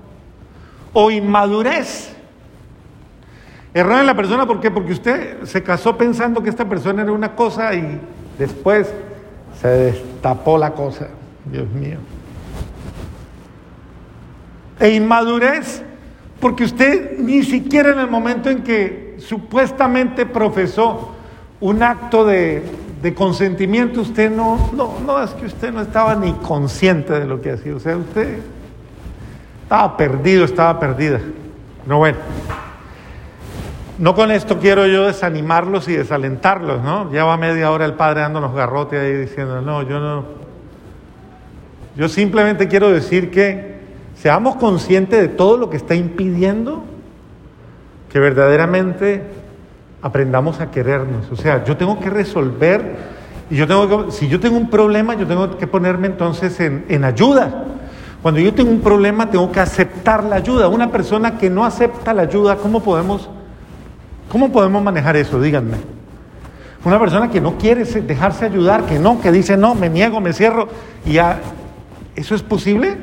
o 0.93 1.11
inmadurez. 1.11 2.15
Error 3.73 3.99
en 3.99 4.05
la 4.05 4.15
persona, 4.15 4.45
¿por 4.45 4.59
qué? 4.59 4.69
Porque 4.69 4.91
usted 4.91 5.43
se 5.43 5.63
casó 5.63 5.97
pensando 5.97 6.43
que 6.43 6.49
esta 6.49 6.67
persona 6.67 7.03
era 7.03 7.11
una 7.11 7.35
cosa 7.35 7.73
y 7.73 8.01
después 8.37 8.93
se 9.61 9.67
destapó 9.67 10.57
la 10.57 10.71
cosa. 10.71 11.07
Dios 11.45 11.69
mío. 11.69 11.97
E 14.79 14.89
inmadurez, 14.89 15.83
porque 16.39 16.63
usted 16.63 17.17
ni 17.19 17.43
siquiera 17.43 17.93
en 17.93 17.99
el 17.99 18.09
momento 18.09 18.49
en 18.49 18.63
que 18.63 19.15
supuestamente 19.19 20.25
profesó 20.25 21.13
un 21.59 21.83
acto 21.83 22.25
de, 22.25 22.63
de 23.01 23.13
consentimiento, 23.13 24.01
usted 24.01 24.31
no, 24.31 24.71
no, 24.73 24.99
no, 25.05 25.23
es 25.23 25.31
que 25.31 25.45
usted 25.45 25.71
no 25.71 25.81
estaba 25.81 26.15
ni 26.15 26.33
consciente 26.33 27.13
de 27.13 27.25
lo 27.25 27.41
que 27.41 27.51
hacía. 27.51 27.75
O 27.75 27.79
sea, 27.79 27.95
usted 27.95 28.39
estaba 29.71 29.95
perdido, 29.95 30.43
estaba 30.43 30.77
perdida. 30.81 31.21
No, 31.85 31.99
bueno. 31.99 32.17
No 33.99 34.13
con 34.15 34.29
esto 34.29 34.59
quiero 34.59 34.85
yo 34.85 35.07
desanimarlos 35.07 35.87
y 35.87 35.95
desalentarlos, 35.95 36.83
¿no? 36.83 37.09
Ya 37.13 37.23
va 37.23 37.37
media 37.37 37.71
hora 37.71 37.85
el 37.85 37.93
padre 37.93 38.19
dándonos 38.19 38.53
garrote 38.53 38.99
ahí 38.99 39.13
diciendo, 39.13 39.61
no, 39.61 39.83
yo 39.83 40.01
no. 40.01 40.25
Yo 41.95 42.09
simplemente 42.09 42.67
quiero 42.67 42.91
decir 42.91 43.31
que 43.31 43.79
seamos 44.15 44.57
conscientes 44.57 45.21
de 45.21 45.29
todo 45.29 45.55
lo 45.55 45.69
que 45.69 45.77
está 45.77 45.95
impidiendo 45.95 46.83
que 48.11 48.19
verdaderamente 48.19 49.23
aprendamos 50.01 50.59
a 50.59 50.69
querernos. 50.69 51.31
O 51.31 51.37
sea, 51.37 51.63
yo 51.63 51.77
tengo 51.77 51.97
que 51.97 52.09
resolver 52.09 52.97
y 53.49 53.55
yo 53.55 53.65
tengo 53.67 54.07
que, 54.07 54.11
si 54.11 54.27
yo 54.27 54.37
tengo 54.37 54.57
un 54.57 54.69
problema, 54.69 55.13
yo 55.13 55.25
tengo 55.25 55.57
que 55.57 55.65
ponerme 55.65 56.07
entonces 56.07 56.59
en, 56.59 56.83
en 56.89 57.05
ayuda. 57.05 57.67
Cuando 58.21 58.39
yo 58.39 58.53
tengo 58.53 58.69
un 58.69 58.81
problema, 58.81 59.29
tengo 59.29 59.51
que 59.51 59.59
aceptar 59.59 60.23
la 60.23 60.35
ayuda. 60.37 60.67
Una 60.67 60.91
persona 60.91 61.37
que 61.37 61.49
no 61.49 61.65
acepta 61.65 62.13
la 62.13 62.23
ayuda, 62.23 62.57
¿cómo 62.57 62.81
podemos, 62.81 63.29
cómo 64.29 64.51
podemos 64.51 64.83
manejar 64.83 65.15
eso? 65.15 65.41
Díganme. 65.41 65.77
Una 66.83 66.99
persona 66.99 67.29
que 67.29 67.41
no 67.41 67.57
quiere 67.57 67.83
dejarse 67.83 68.45
ayudar, 68.45 68.85
que 68.85 68.99
no, 68.99 69.21
que 69.21 69.31
dice 69.31 69.57
no, 69.57 69.75
me 69.75 69.89
niego, 69.89 70.19
me 70.19 70.33
cierro, 70.33 70.67
y 71.05 71.13
ya, 71.13 71.39
¿eso 72.15 72.33
es 72.33 72.41
posible? 72.41 72.97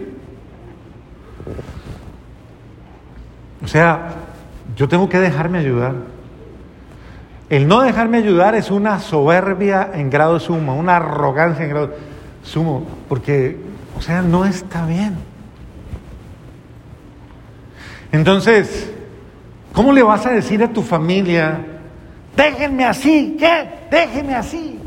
O 3.63 3.69
sea, 3.69 4.15
yo 4.77 4.89
tengo 4.89 5.09
que 5.09 5.19
dejarme 5.19 5.59
ayudar. 5.59 5.95
El 7.51 7.67
no 7.67 7.81
dejarme 7.81 8.19
ayudar 8.19 8.55
es 8.55 8.71
una 8.71 8.99
soberbia 8.99 9.91
en 9.95 10.11
grado 10.11 10.39
sumo, 10.39 10.77
una 10.77 10.97
arrogancia 10.97 11.65
en 11.65 11.71
grado 11.71 11.91
sumo, 12.43 12.87
porque, 13.09 13.57
o 13.99 14.01
sea, 14.01 14.23
no 14.23 14.45
está 14.45 14.87
bien. 14.87 15.17
Entonces, 18.13 18.91
¿cómo 19.73 19.93
le 19.93 20.03
vas 20.05 20.25
a 20.25 20.31
decir 20.31 20.63
a 20.63 20.73
tu 20.73 20.83
familia, 20.83 21.59
déjenme 22.37 22.85
así, 22.85 23.37
¿qué? 23.39 23.69
Déjenme 23.91 24.37
así. 24.37 24.79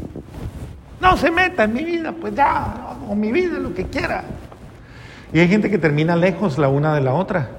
No 1.01 1.17
se 1.17 1.29
meta 1.29 1.65
en 1.65 1.73
mi 1.73 1.83
vida, 1.83 2.13
pues 2.13 2.33
ya, 2.33 2.95
o 3.09 3.13
mi 3.13 3.31
vida, 3.31 3.59
lo 3.59 3.73
que 3.73 3.85
quiera. 3.85 4.23
Y 5.33 5.39
hay 5.39 5.47
gente 5.49 5.69
que 5.69 5.77
termina 5.77 6.15
lejos 6.15 6.57
la 6.57 6.69
una 6.69 6.95
de 6.95 7.01
la 7.01 7.13
otra. 7.13 7.49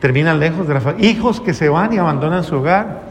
Terminan 0.00 0.38
lejos 0.38 0.68
de 0.68 0.74
la 0.74 0.80
familia. 0.80 1.10
Hijos 1.10 1.40
que 1.40 1.54
se 1.54 1.68
van 1.68 1.92
y 1.92 1.98
abandonan 1.98 2.44
su 2.44 2.56
hogar. 2.56 3.02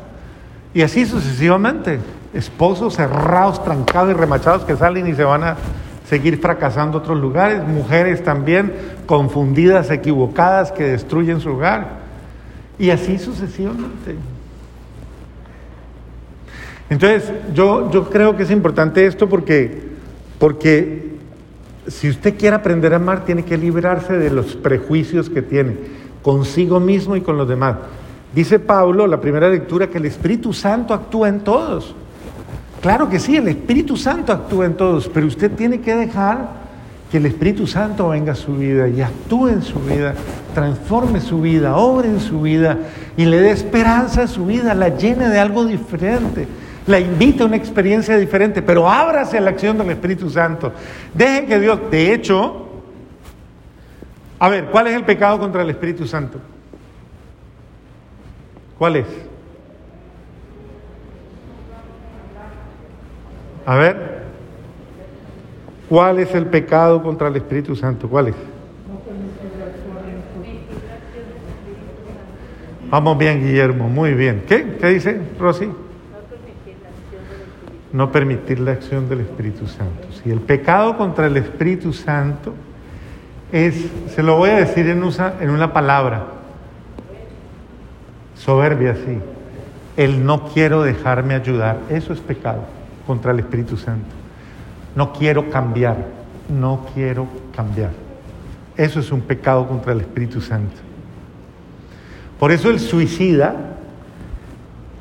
Y 0.74 0.82
así 0.84 1.06
sucesivamente. 1.06 2.00
Esposos 2.34 2.96
cerrados, 2.96 3.63
trancados 3.63 4.12
y 4.12 4.13
remachados 4.13 4.63
que 4.63 4.75
salen 4.75 5.08
y 5.08 5.13
se 5.13 5.24
van 5.24 5.44
a 5.44 5.58
seguir 6.12 6.39
fracasando 6.41 6.98
otros 6.98 7.18
lugares. 7.18 7.65
Mujeres 7.65 8.22
también 8.22 8.74
confundidas, 9.06 9.89
equivocadas, 9.91 10.74
que 10.74 10.84
destruyen 10.84 11.39
su 11.39 11.51
hogar. 11.51 12.01
Y 12.77 12.89
así 12.89 13.18
sucesivamente. 13.18 14.18
Entonces, 16.89 17.32
yo, 17.53 17.89
yo 17.91 18.10
creo 18.10 18.36
que 18.36 18.44
es 18.44 18.51
importante 18.51 19.06
esto 19.06 19.30
porque, 19.30 19.84
porque 20.38 21.15
si 21.88 22.10
usted 22.10 22.38
quiere 22.38 22.58
aprender 22.58 22.91
a 22.91 22.98
amar, 22.98 23.24
tiene 23.24 23.46
que 23.46 23.58
librarse 23.58 24.18
de 24.18 24.32
los 24.32 24.58
prejuicios 24.58 25.30
que 25.30 25.41
tiene 25.41 25.77
consigo 26.22 26.82
mismo 26.82 27.15
y 27.15 27.22
con 27.22 27.38
los 27.38 27.48
demás. 27.48 27.77
Dice 28.36 28.60
Pablo, 28.60 29.08
la 29.08 29.22
primera 29.22 29.48
lectura, 29.50 29.88
que 29.88 29.98
el 29.98 30.08
Espíritu 30.08 30.51
Santo 30.51 30.94
actúa 30.94 31.30
en 31.30 31.39
todos. 31.39 31.96
Claro 32.81 33.09
que 33.09 33.19
sí, 33.19 33.35
el 33.35 33.47
Espíritu 33.47 33.95
Santo 33.95 34.33
actúa 34.33 34.65
en 34.65 34.73
todos, 34.73 35.07
pero 35.07 35.27
usted 35.27 35.51
tiene 35.51 35.81
que 35.81 35.95
dejar 35.95 36.61
que 37.11 37.17
el 37.17 37.27
Espíritu 37.27 37.67
Santo 37.67 38.09
venga 38.09 38.31
a 38.31 38.35
su 38.35 38.55
vida 38.55 38.88
y 38.88 39.01
actúe 39.01 39.50
en 39.50 39.61
su 39.61 39.79
vida, 39.79 40.15
transforme 40.55 41.19
su 41.19 41.41
vida, 41.41 41.75
obre 41.75 42.07
en 42.07 42.19
su 42.19 42.41
vida 42.41 42.79
y 43.17 43.25
le 43.25 43.39
dé 43.39 43.51
esperanza 43.51 44.23
a 44.23 44.27
su 44.27 44.45
vida, 44.47 44.73
la 44.73 44.89
llene 44.89 45.29
de 45.29 45.38
algo 45.38 45.65
diferente, 45.65 46.47
la 46.88 47.00
invite 47.00 47.43
a 47.43 47.45
una 47.45 47.57
experiencia 47.57 48.17
diferente, 48.17 48.63
pero 48.63 48.89
ábrase 48.89 49.38
a 49.38 49.41
la 49.41 49.51
acción 49.51 49.77
del 49.77 49.91
Espíritu 49.91 50.29
Santo. 50.29 50.73
Deje 51.13 51.45
que 51.45 51.59
Dios, 51.59 51.79
de 51.91 52.13
hecho, 52.13 52.67
a 54.39 54.50
ver, 54.50 54.65
¿cuál 54.71 54.88
es 54.88 54.95
el 54.95 55.03
pecado 55.03 55.38
contra 55.38 55.61
el 55.61 55.69
Espíritu 55.69 56.07
Santo? 56.07 56.39
¿Cuál 58.79 58.95
es? 58.95 59.05
A 63.65 63.75
ver, 63.75 64.24
¿cuál 65.88 66.20
es 66.20 66.34
el 66.34 66.48
pecado 66.48 67.03
contra 67.03 67.27
el 67.27 67.36
Espíritu 67.36 67.75
Santo? 67.75 68.10
¿Cuál 68.10 68.30
es? 68.30 68.36
Vamos 72.89 73.18
bien, 73.18 73.41
Guillermo, 73.41 73.88
muy 73.88 74.13
bien. 74.13 74.44
¿Qué? 74.48 74.77
¿Qué 74.80 74.88
dice 74.88 75.22
Rosy? 75.39 75.72
No 77.94 78.12
permitir 78.12 78.60
la 78.60 78.72
acción 78.72 79.08
del 79.08 79.22
Espíritu 79.22 79.68
Santo. 79.68 80.12
Si 80.12 80.32
el 80.32 80.39
pecado 80.39 80.98
contra 80.98 81.27
el 81.27 81.38
Espíritu 81.38 81.94
Santo 81.94 82.53
es, 83.51 83.86
se 84.13 84.24
lo 84.24 84.38
voy 84.38 84.50
a 84.50 84.56
decir 84.56 84.89
en 84.89 85.03
en 85.39 85.50
una 85.50 85.72
palabra, 85.72 86.25
soberbia, 88.36 88.96
sí. 88.96 89.20
El 89.98 90.25
no 90.25 90.48
quiero 90.48 90.84
dejarme 90.84 91.36
ayudar, 91.36 91.77
eso 91.89 92.12
es 92.12 92.20
pecado 92.20 92.80
contra 93.05 93.31
el 93.31 93.39
Espíritu 93.39 93.77
Santo. 93.77 94.10
No 94.96 95.13
quiero 95.13 95.50
cambiar, 95.50 95.98
no 96.50 96.86
quiero 96.93 97.27
cambiar. 97.55 97.91
Eso 98.77 99.00
es 99.00 99.12
un 99.12 99.22
pecado 99.22 99.67
contra 99.67 99.93
el 99.93 100.01
Espíritu 100.01 100.41
Santo. 100.41 100.75
Por 102.39 102.51
eso 102.51 102.70
el 102.70 102.79
suicida 102.79 103.55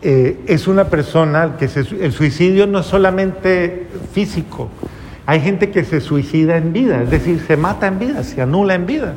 eh, 0.03 0.41
es 0.47 0.69
una 0.69 0.85
persona 0.85 1.57
que 1.59 1.69
se, 1.69 1.81
el 1.81 2.13
suicidio 2.13 2.67
no 2.67 2.81
es 2.81 2.87
solamente 2.87 3.89
físico. 4.13 4.69
Hay 5.27 5.41
gente 5.41 5.71
que 5.71 5.85
se 5.85 6.01
suicida 6.01 6.57
en 6.57 6.73
vida, 6.73 7.03
es 7.03 7.11
decir, 7.11 7.41
se 7.47 7.57
mata 7.57 7.87
en 7.87 7.99
vida, 7.99 8.25
se 8.25 8.43
anula 8.43 8.75
en 8.75 8.87
vida. 8.87 9.15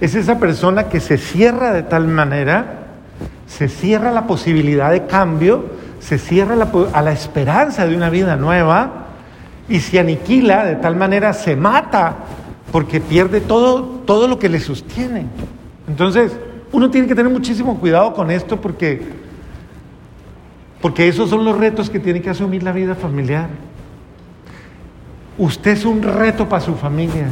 Es 0.00 0.14
esa 0.14 0.38
persona 0.38 0.88
que 0.88 1.00
se 1.00 1.18
cierra 1.18 1.72
de 1.72 1.82
tal 1.82 2.08
manera 2.08 2.80
se 3.50 3.68
cierra 3.68 4.12
la 4.12 4.26
posibilidad 4.26 4.92
de 4.92 5.06
cambio, 5.06 5.64
se 6.00 6.18
cierra 6.18 6.56
a 6.92 7.02
la 7.02 7.12
esperanza 7.12 7.86
de 7.86 7.94
una 7.94 8.10
vida 8.10 8.36
nueva 8.36 9.06
y 9.68 9.78
se 9.80 10.00
aniquila 10.00 10.64
de 10.64 10.76
tal 10.76 10.96
manera, 10.96 11.32
se 11.32 11.54
mata 11.54 12.16
porque 12.72 13.00
pierde 13.00 13.40
todo, 13.40 13.84
todo 14.06 14.26
lo 14.26 14.38
que 14.38 14.48
le 14.48 14.58
sostiene. 14.60 15.26
Entonces, 15.86 16.36
uno 16.72 16.90
tiene 16.90 17.06
que 17.06 17.14
tener 17.14 17.30
muchísimo 17.30 17.78
cuidado 17.78 18.14
con 18.14 18.30
esto 18.30 18.60
porque, 18.60 19.02
porque 20.80 21.06
esos 21.06 21.30
son 21.30 21.44
los 21.44 21.56
retos 21.58 21.90
que 21.90 22.00
tiene 22.00 22.20
que 22.20 22.30
asumir 22.30 22.62
la 22.62 22.72
vida 22.72 22.94
familiar. 22.94 23.48
Usted 25.36 25.72
es 25.72 25.84
un 25.84 26.02
reto 26.02 26.48
para 26.48 26.62
su 26.62 26.74
familia, 26.74 27.26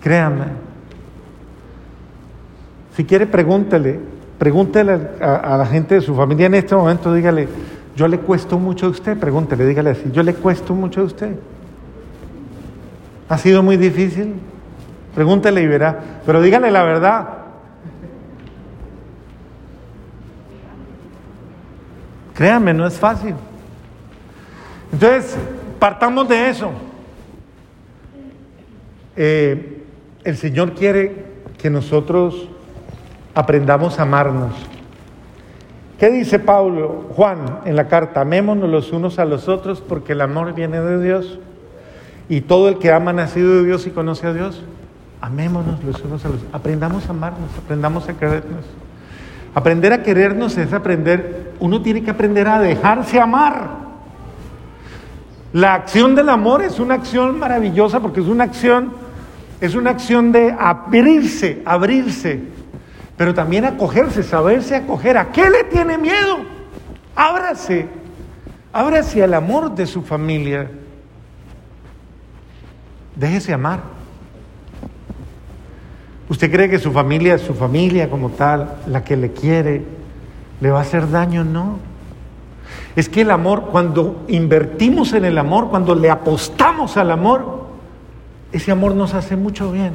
créame. 0.00 0.46
Si 2.96 3.04
quiere, 3.04 3.26
pregúntele, 3.26 4.00
Pregúntele 4.40 4.98
a, 5.20 5.58
la 5.58 5.66
gente 5.66 5.96
de 5.96 6.00
su 6.00 6.14
familia 6.14 6.46
en 6.46 6.54
este 6.54 6.74
momento, 6.74 7.12
dígale, 7.12 7.46
yo 7.94 8.08
le 8.08 8.20
cuesto 8.20 8.58
mucho 8.58 8.86
a 8.86 8.88
usted, 8.88 9.18
pregúntele, 9.18 9.66
dígale 9.66 9.90
así, 9.90 10.10
yo 10.10 10.22
le 10.22 10.32
cuesto 10.32 10.74
mucho 10.74 11.02
a 11.02 11.04
usted. 11.04 11.36
¿Ha 13.28 13.36
sido 13.36 13.62
muy 13.62 13.76
difícil? 13.76 14.36
Pregúntele 15.14 15.60
y 15.60 15.66
verá. 15.66 16.22
Pero 16.24 16.40
dígale 16.40 16.70
la 16.70 16.82
verdad. 16.84 17.28
Créanme, 22.32 22.72
no 22.72 22.86
es 22.86 22.94
fácil. 22.94 23.34
Entonces, 24.90 25.36
partamos 25.78 26.26
de 26.30 26.48
eso. 26.48 26.70
Eh, 29.16 29.84
el 30.24 30.36
Señor 30.38 30.72
quiere 30.72 31.26
que 31.58 31.68
nosotros 31.68 32.48
aprendamos 33.34 33.98
a 33.98 34.02
amarnos. 34.02 34.52
¿Qué 35.98 36.10
dice 36.10 36.38
Pablo, 36.38 37.04
Juan, 37.14 37.60
en 37.66 37.76
la 37.76 37.88
carta? 37.88 38.22
Amémonos 38.22 38.70
los 38.70 38.90
unos 38.92 39.18
a 39.18 39.24
los 39.24 39.48
otros 39.48 39.82
porque 39.82 40.12
el 40.12 40.22
amor 40.22 40.54
viene 40.54 40.80
de 40.80 41.02
Dios. 41.02 41.38
Y 42.28 42.42
todo 42.42 42.68
el 42.68 42.78
que 42.78 42.90
ama 42.90 43.12
nacido 43.12 43.56
de 43.56 43.64
Dios 43.64 43.86
y 43.86 43.90
conoce 43.90 44.26
a 44.26 44.32
Dios. 44.32 44.62
Amémonos 45.20 45.84
los 45.84 46.00
unos 46.02 46.24
a 46.24 46.28
los 46.28 46.38
otros. 46.38 46.54
Aprendamos 46.54 47.06
a 47.06 47.10
amarnos, 47.10 47.50
aprendamos 47.62 48.08
a 48.08 48.14
querernos. 48.14 48.64
Aprender 49.54 49.92
a 49.92 50.02
querernos 50.02 50.56
es 50.56 50.72
aprender, 50.72 51.52
uno 51.58 51.82
tiene 51.82 52.02
que 52.02 52.10
aprender 52.10 52.48
a 52.48 52.60
dejarse 52.60 53.20
amar. 53.20 53.80
La 55.52 55.74
acción 55.74 56.14
del 56.14 56.28
amor 56.28 56.62
es 56.62 56.78
una 56.78 56.94
acción 56.94 57.38
maravillosa 57.38 57.98
porque 58.00 58.20
es 58.20 58.26
una 58.26 58.44
acción, 58.44 58.92
es 59.60 59.74
una 59.74 59.90
acción 59.90 60.30
de 60.30 60.54
abrirse, 60.56 61.62
abrirse, 61.66 62.40
pero 63.20 63.34
también 63.34 63.66
acogerse, 63.66 64.22
saberse 64.22 64.74
acoger. 64.74 65.18
¿A 65.18 65.30
qué 65.30 65.50
le 65.50 65.64
tiene 65.64 65.98
miedo? 65.98 66.38
Ábrase, 67.14 67.86
ábrase 68.72 69.22
al 69.22 69.34
amor 69.34 69.74
de 69.74 69.86
su 69.86 70.00
familia. 70.00 70.70
Déjese 73.14 73.52
amar. 73.52 73.80
¿Usted 76.30 76.50
cree 76.50 76.70
que 76.70 76.78
su 76.78 76.92
familia 76.92 77.36
su 77.36 77.52
familia 77.52 78.08
como 78.08 78.30
tal, 78.30 78.76
la 78.86 79.04
que 79.04 79.18
le 79.18 79.32
quiere, 79.32 79.84
le 80.62 80.70
va 80.70 80.78
a 80.78 80.82
hacer 80.82 81.10
daño? 81.10 81.44
No. 81.44 81.76
Es 82.96 83.10
que 83.10 83.20
el 83.20 83.30
amor, 83.30 83.66
cuando 83.70 84.24
invertimos 84.28 85.12
en 85.12 85.26
el 85.26 85.36
amor, 85.36 85.68
cuando 85.68 85.94
le 85.94 86.08
apostamos 86.08 86.96
al 86.96 87.10
amor, 87.10 87.66
ese 88.50 88.72
amor 88.72 88.94
nos 88.94 89.12
hace 89.12 89.36
mucho 89.36 89.72
bien. 89.72 89.92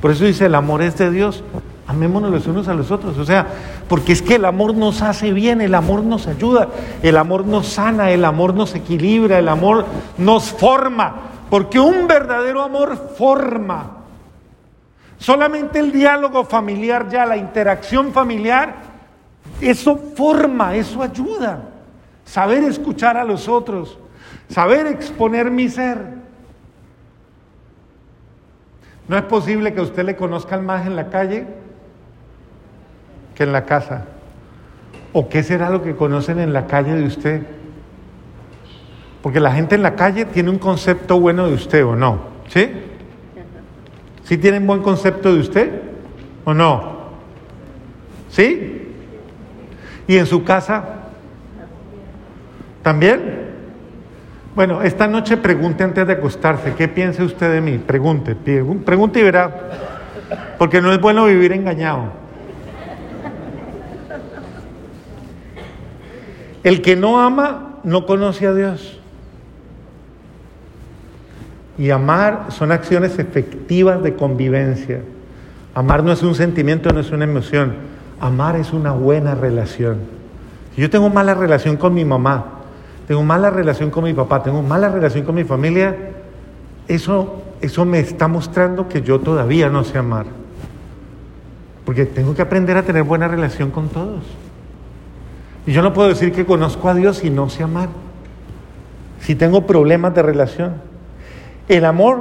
Por 0.00 0.10
eso 0.10 0.24
dice, 0.24 0.46
el 0.46 0.56
amor 0.56 0.82
es 0.82 0.98
de 0.98 1.12
Dios, 1.12 1.44
amémonos 1.86 2.30
los 2.30 2.46
unos 2.46 2.68
a 2.68 2.74
los 2.74 2.90
otros. 2.90 3.18
O 3.18 3.24
sea, 3.24 3.46
porque 3.88 4.12
es 4.12 4.22
que 4.22 4.36
el 4.36 4.44
amor 4.44 4.74
nos 4.74 5.02
hace 5.02 5.32
bien, 5.32 5.60
el 5.60 5.74
amor 5.74 6.02
nos 6.02 6.26
ayuda, 6.26 6.68
el 7.02 7.16
amor 7.16 7.46
nos 7.46 7.66
sana, 7.66 8.10
el 8.10 8.24
amor 8.24 8.54
nos 8.54 8.74
equilibra, 8.74 9.38
el 9.38 9.48
amor 9.48 9.86
nos 10.18 10.50
forma. 10.50 11.14
Porque 11.50 11.78
un 11.78 12.06
verdadero 12.06 12.62
amor 12.62 13.14
forma. 13.16 13.98
Solamente 15.18 15.78
el 15.78 15.92
diálogo 15.92 16.44
familiar 16.44 17.08
ya, 17.08 17.24
la 17.24 17.36
interacción 17.36 18.12
familiar, 18.12 18.74
eso 19.60 19.96
forma, 20.14 20.74
eso 20.74 21.02
ayuda 21.02 21.70
saber 22.24 22.64
escuchar 22.64 23.16
a 23.16 23.24
los 23.24 23.48
otros, 23.48 23.98
saber 24.48 24.86
exponer 24.86 25.50
mi 25.50 25.68
ser. 25.68 25.98
No 29.06 29.16
es 29.16 29.24
posible 29.24 29.74
que 29.74 29.82
usted 29.82 30.04
le 30.04 30.16
conozcan 30.16 30.64
más 30.64 30.86
en 30.86 30.96
la 30.96 31.10
calle 31.10 31.46
que 33.34 33.42
en 33.42 33.52
la 33.52 33.64
casa. 33.64 34.04
¿O 35.12 35.28
qué 35.28 35.42
será 35.42 35.70
lo 35.70 35.82
que 35.82 35.94
conocen 35.94 36.38
en 36.40 36.52
la 36.52 36.66
calle 36.66 36.94
de 36.94 37.04
usted? 37.04 37.42
Porque 39.22 39.40
la 39.40 39.52
gente 39.52 39.74
en 39.74 39.82
la 39.82 39.94
calle 39.94 40.24
tiene 40.24 40.50
un 40.50 40.58
concepto 40.58 41.18
bueno 41.18 41.46
de 41.46 41.54
usted 41.54 41.84
o 41.84 41.96
no. 41.96 42.18
¿Sí? 42.48 42.70
¿Sí 44.24 44.38
tienen 44.38 44.66
buen 44.66 44.82
concepto 44.82 45.32
de 45.32 45.40
usted 45.40 45.70
o 46.44 46.52
no? 46.52 46.94
¿Sí? 48.30 48.88
¿Y 50.06 50.16
en 50.16 50.26
su 50.26 50.44
casa? 50.44 50.84
¿También? 52.82 53.44
Bueno, 54.54 54.82
esta 54.82 55.08
noche 55.08 55.36
pregunte 55.36 55.82
antes 55.82 56.06
de 56.06 56.12
acostarse, 56.12 56.74
¿qué 56.74 56.86
piensa 56.86 57.24
usted 57.24 57.52
de 57.52 57.60
mí? 57.60 57.78
Pregunte, 57.78 58.36
pregunte 58.36 59.20
y 59.20 59.22
verá, 59.22 59.50
porque 60.58 60.80
no 60.80 60.92
es 60.92 61.00
bueno 61.00 61.24
vivir 61.24 61.52
engañado. 61.52 62.23
El 66.64 66.80
que 66.82 66.96
no 66.96 67.20
ama 67.20 67.74
no 67.84 68.06
conoce 68.06 68.46
a 68.46 68.54
Dios. 68.54 68.98
Y 71.76 71.90
amar 71.90 72.46
son 72.48 72.72
acciones 72.72 73.18
efectivas 73.18 74.02
de 74.02 74.14
convivencia. 74.14 75.02
Amar 75.74 76.02
no 76.02 76.12
es 76.12 76.22
un 76.22 76.34
sentimiento, 76.34 76.90
no 76.90 77.00
es 77.00 77.10
una 77.10 77.24
emoción. 77.24 77.74
Amar 78.20 78.56
es 78.56 78.72
una 78.72 78.92
buena 78.92 79.34
relación. 79.34 79.98
Si 80.74 80.80
yo 80.80 80.88
tengo 80.88 81.10
mala 81.10 81.34
relación 81.34 81.76
con 81.76 81.92
mi 81.92 82.04
mamá, 82.04 82.46
tengo 83.06 83.22
mala 83.22 83.50
relación 83.50 83.90
con 83.90 84.04
mi 84.04 84.14
papá, 84.14 84.42
tengo 84.42 84.62
mala 84.62 84.88
relación 84.88 85.24
con 85.24 85.34
mi 85.34 85.44
familia, 85.44 85.94
eso, 86.88 87.42
eso 87.60 87.84
me 87.84 88.00
está 88.00 88.28
mostrando 88.28 88.88
que 88.88 89.02
yo 89.02 89.20
todavía 89.20 89.68
no 89.68 89.84
sé 89.84 89.98
amar. 89.98 90.26
Porque 91.84 92.06
tengo 92.06 92.34
que 92.34 92.42
aprender 92.42 92.76
a 92.78 92.82
tener 92.82 93.02
buena 93.02 93.28
relación 93.28 93.70
con 93.70 93.88
todos. 93.88 94.22
Y 95.66 95.72
yo 95.72 95.82
no 95.82 95.92
puedo 95.92 96.08
decir 96.08 96.32
que 96.32 96.44
conozco 96.44 96.88
a 96.88 96.94
Dios 96.94 97.24
y 97.24 97.30
no 97.30 97.48
sé 97.48 97.62
amar. 97.62 97.88
Si 99.20 99.34
tengo 99.34 99.66
problemas 99.66 100.14
de 100.14 100.22
relación. 100.22 100.74
El 101.68 101.86
amor 101.86 102.20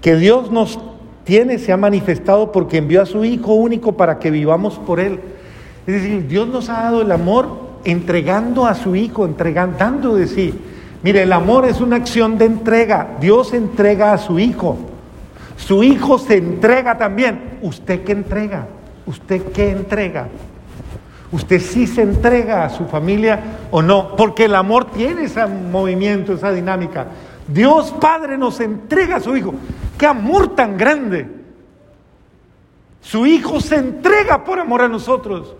que 0.00 0.16
Dios 0.16 0.50
nos 0.50 0.80
tiene 1.24 1.58
se 1.58 1.72
ha 1.72 1.76
manifestado 1.76 2.50
porque 2.50 2.78
envió 2.78 3.02
a 3.02 3.06
su 3.06 3.24
Hijo 3.24 3.54
único 3.54 3.92
para 3.92 4.18
que 4.18 4.30
vivamos 4.30 4.78
por 4.78 4.98
Él. 4.98 5.20
Es 5.86 5.94
decir, 5.94 6.26
Dios 6.26 6.48
nos 6.48 6.68
ha 6.68 6.82
dado 6.84 7.02
el 7.02 7.12
amor 7.12 7.68
entregando 7.84 8.66
a 8.66 8.74
su 8.74 8.96
Hijo, 8.96 9.24
entregando, 9.24 9.78
dando 9.78 10.16
de 10.16 10.26
sí. 10.26 10.54
Mire, 11.02 11.22
el 11.22 11.32
amor 11.32 11.64
es 11.64 11.80
una 11.80 11.96
acción 11.96 12.38
de 12.38 12.46
entrega. 12.46 13.16
Dios 13.20 13.54
entrega 13.54 14.12
a 14.12 14.18
su 14.18 14.38
Hijo. 14.40 14.76
Su 15.56 15.84
Hijo 15.84 16.18
se 16.18 16.38
entrega 16.38 16.98
también. 16.98 17.58
¿Usted 17.62 18.02
qué 18.02 18.12
entrega? 18.12 18.66
¿Usted 19.06 19.42
qué 19.52 19.70
entrega? 19.70 20.28
¿Usted 21.30 21.60
sí 21.60 21.86
se 21.86 22.02
entrega 22.02 22.64
a 22.64 22.70
su 22.70 22.86
familia 22.86 23.40
o 23.70 23.82
no? 23.82 24.16
Porque 24.16 24.46
el 24.46 24.54
amor 24.54 24.90
tiene 24.90 25.24
ese 25.24 25.44
movimiento, 25.46 26.32
esa 26.32 26.50
dinámica. 26.52 27.06
Dios 27.46 27.94
Padre 28.00 28.38
nos 28.38 28.60
entrega 28.60 29.16
a 29.16 29.20
su 29.20 29.36
Hijo. 29.36 29.54
¡Qué 29.98 30.06
amor 30.06 30.54
tan 30.54 30.76
grande! 30.76 31.28
Su 33.02 33.26
Hijo 33.26 33.60
se 33.60 33.76
entrega 33.76 34.44
por 34.44 34.58
amor 34.58 34.82
a 34.82 34.88
nosotros. 34.88 35.54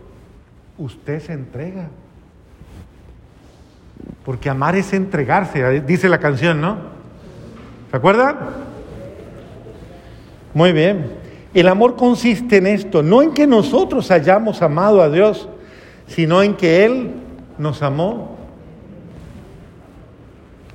Usted 0.78 1.20
se 1.20 1.32
entrega. 1.32 1.88
Porque 4.24 4.48
amar 4.50 4.76
es 4.76 4.92
entregarse, 4.92 5.80
dice 5.80 6.08
la 6.08 6.18
canción, 6.18 6.60
¿no? 6.60 6.76
¿Se 7.90 7.96
acuerdan? 7.96 8.36
Muy 10.54 10.72
bien. 10.72 11.12
El 11.54 11.68
amor 11.68 11.96
consiste 11.96 12.58
en 12.58 12.66
esto, 12.66 13.02
no 13.02 13.22
en 13.22 13.32
que 13.32 13.46
nosotros 13.46 14.10
hayamos 14.10 14.60
amado 14.60 15.02
a 15.02 15.08
Dios, 15.08 15.48
sino 16.08 16.42
en 16.42 16.54
que 16.54 16.84
Él 16.84 17.12
nos 17.58 17.82
amó 17.82 18.36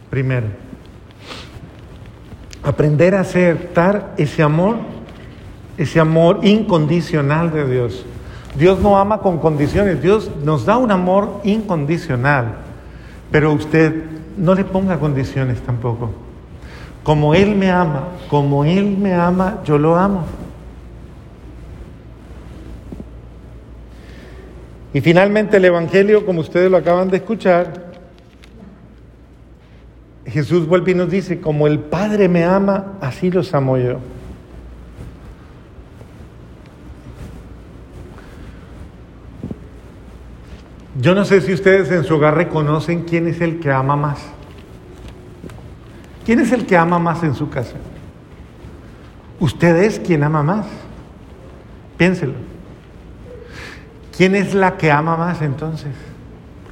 primero. 0.10 0.48
Aprender 2.64 3.16
a 3.16 3.22
aceptar 3.22 4.14
ese 4.18 4.42
amor, 4.42 4.78
ese 5.78 6.00
amor 6.00 6.40
incondicional 6.44 7.52
de 7.52 7.68
Dios. 7.70 8.06
Dios 8.56 8.80
no 8.80 8.98
ama 8.98 9.20
con 9.20 9.40
condiciones, 9.40 10.02
Dios 10.02 10.30
nos 10.44 10.66
da 10.66 10.78
un 10.78 10.92
amor 10.92 11.42
incondicional. 11.44 12.56
Pero 13.32 13.52
usted 13.54 14.04
no 14.38 14.54
le 14.54 14.64
ponga 14.64 15.00
condiciones 15.00 15.60
tampoco. 15.62 16.12
Como 17.04 17.34
Él 17.34 17.56
me 17.56 17.72
ama, 17.72 18.10
como 18.30 18.64
Él 18.64 18.96
me 18.98 19.14
ama, 19.14 19.60
yo 19.66 19.78
lo 19.78 19.96
amo. 19.96 20.26
Y 24.94 25.02
finalmente 25.02 25.58
el 25.58 25.66
Evangelio, 25.66 26.26
como 26.26 26.42
ustedes 26.42 26.70
lo 26.70 26.78
acaban 26.78 27.10
de 27.10 27.18
escuchar, 27.18 27.92
Jesús 30.26 30.68
vuelve 30.68 30.92
y 30.92 30.96
nos 30.96 31.10
dice, 31.10 31.42
como 31.42 31.68
el 31.68 31.80
Padre 31.80 32.30
me 32.30 32.44
ama, 32.44 32.94
así 33.02 33.32
los 33.32 33.54
amo 33.54 33.78
yo. 33.78 34.00
Yo 41.02 41.16
no 41.16 41.26
sé 41.26 41.42
si 41.42 41.54
ustedes 41.54 41.92
en 41.92 42.04
su 42.04 42.16
hogar 42.16 42.36
reconocen 42.36 43.04
quién 43.04 43.28
es 43.28 43.42
el 43.42 43.60
que 43.60 43.72
ama 43.72 43.96
más. 43.96 44.20
¿Quién 46.24 46.40
es 46.40 46.52
el 46.52 46.68
que 46.68 46.78
ama 46.78 47.00
más 47.00 47.24
en 47.24 47.34
su 47.34 47.50
casa? 47.50 47.76
Usted 49.40 49.76
es 49.78 50.00
quien 50.00 50.24
ama 50.24 50.44
más. 50.44 50.68
Piénselo. 51.98 52.53
¿Quién 54.16 54.36
es 54.36 54.54
la 54.54 54.78
que 54.78 54.92
ama 54.92 55.18
más 55.18 55.42
entonces? 55.42 55.94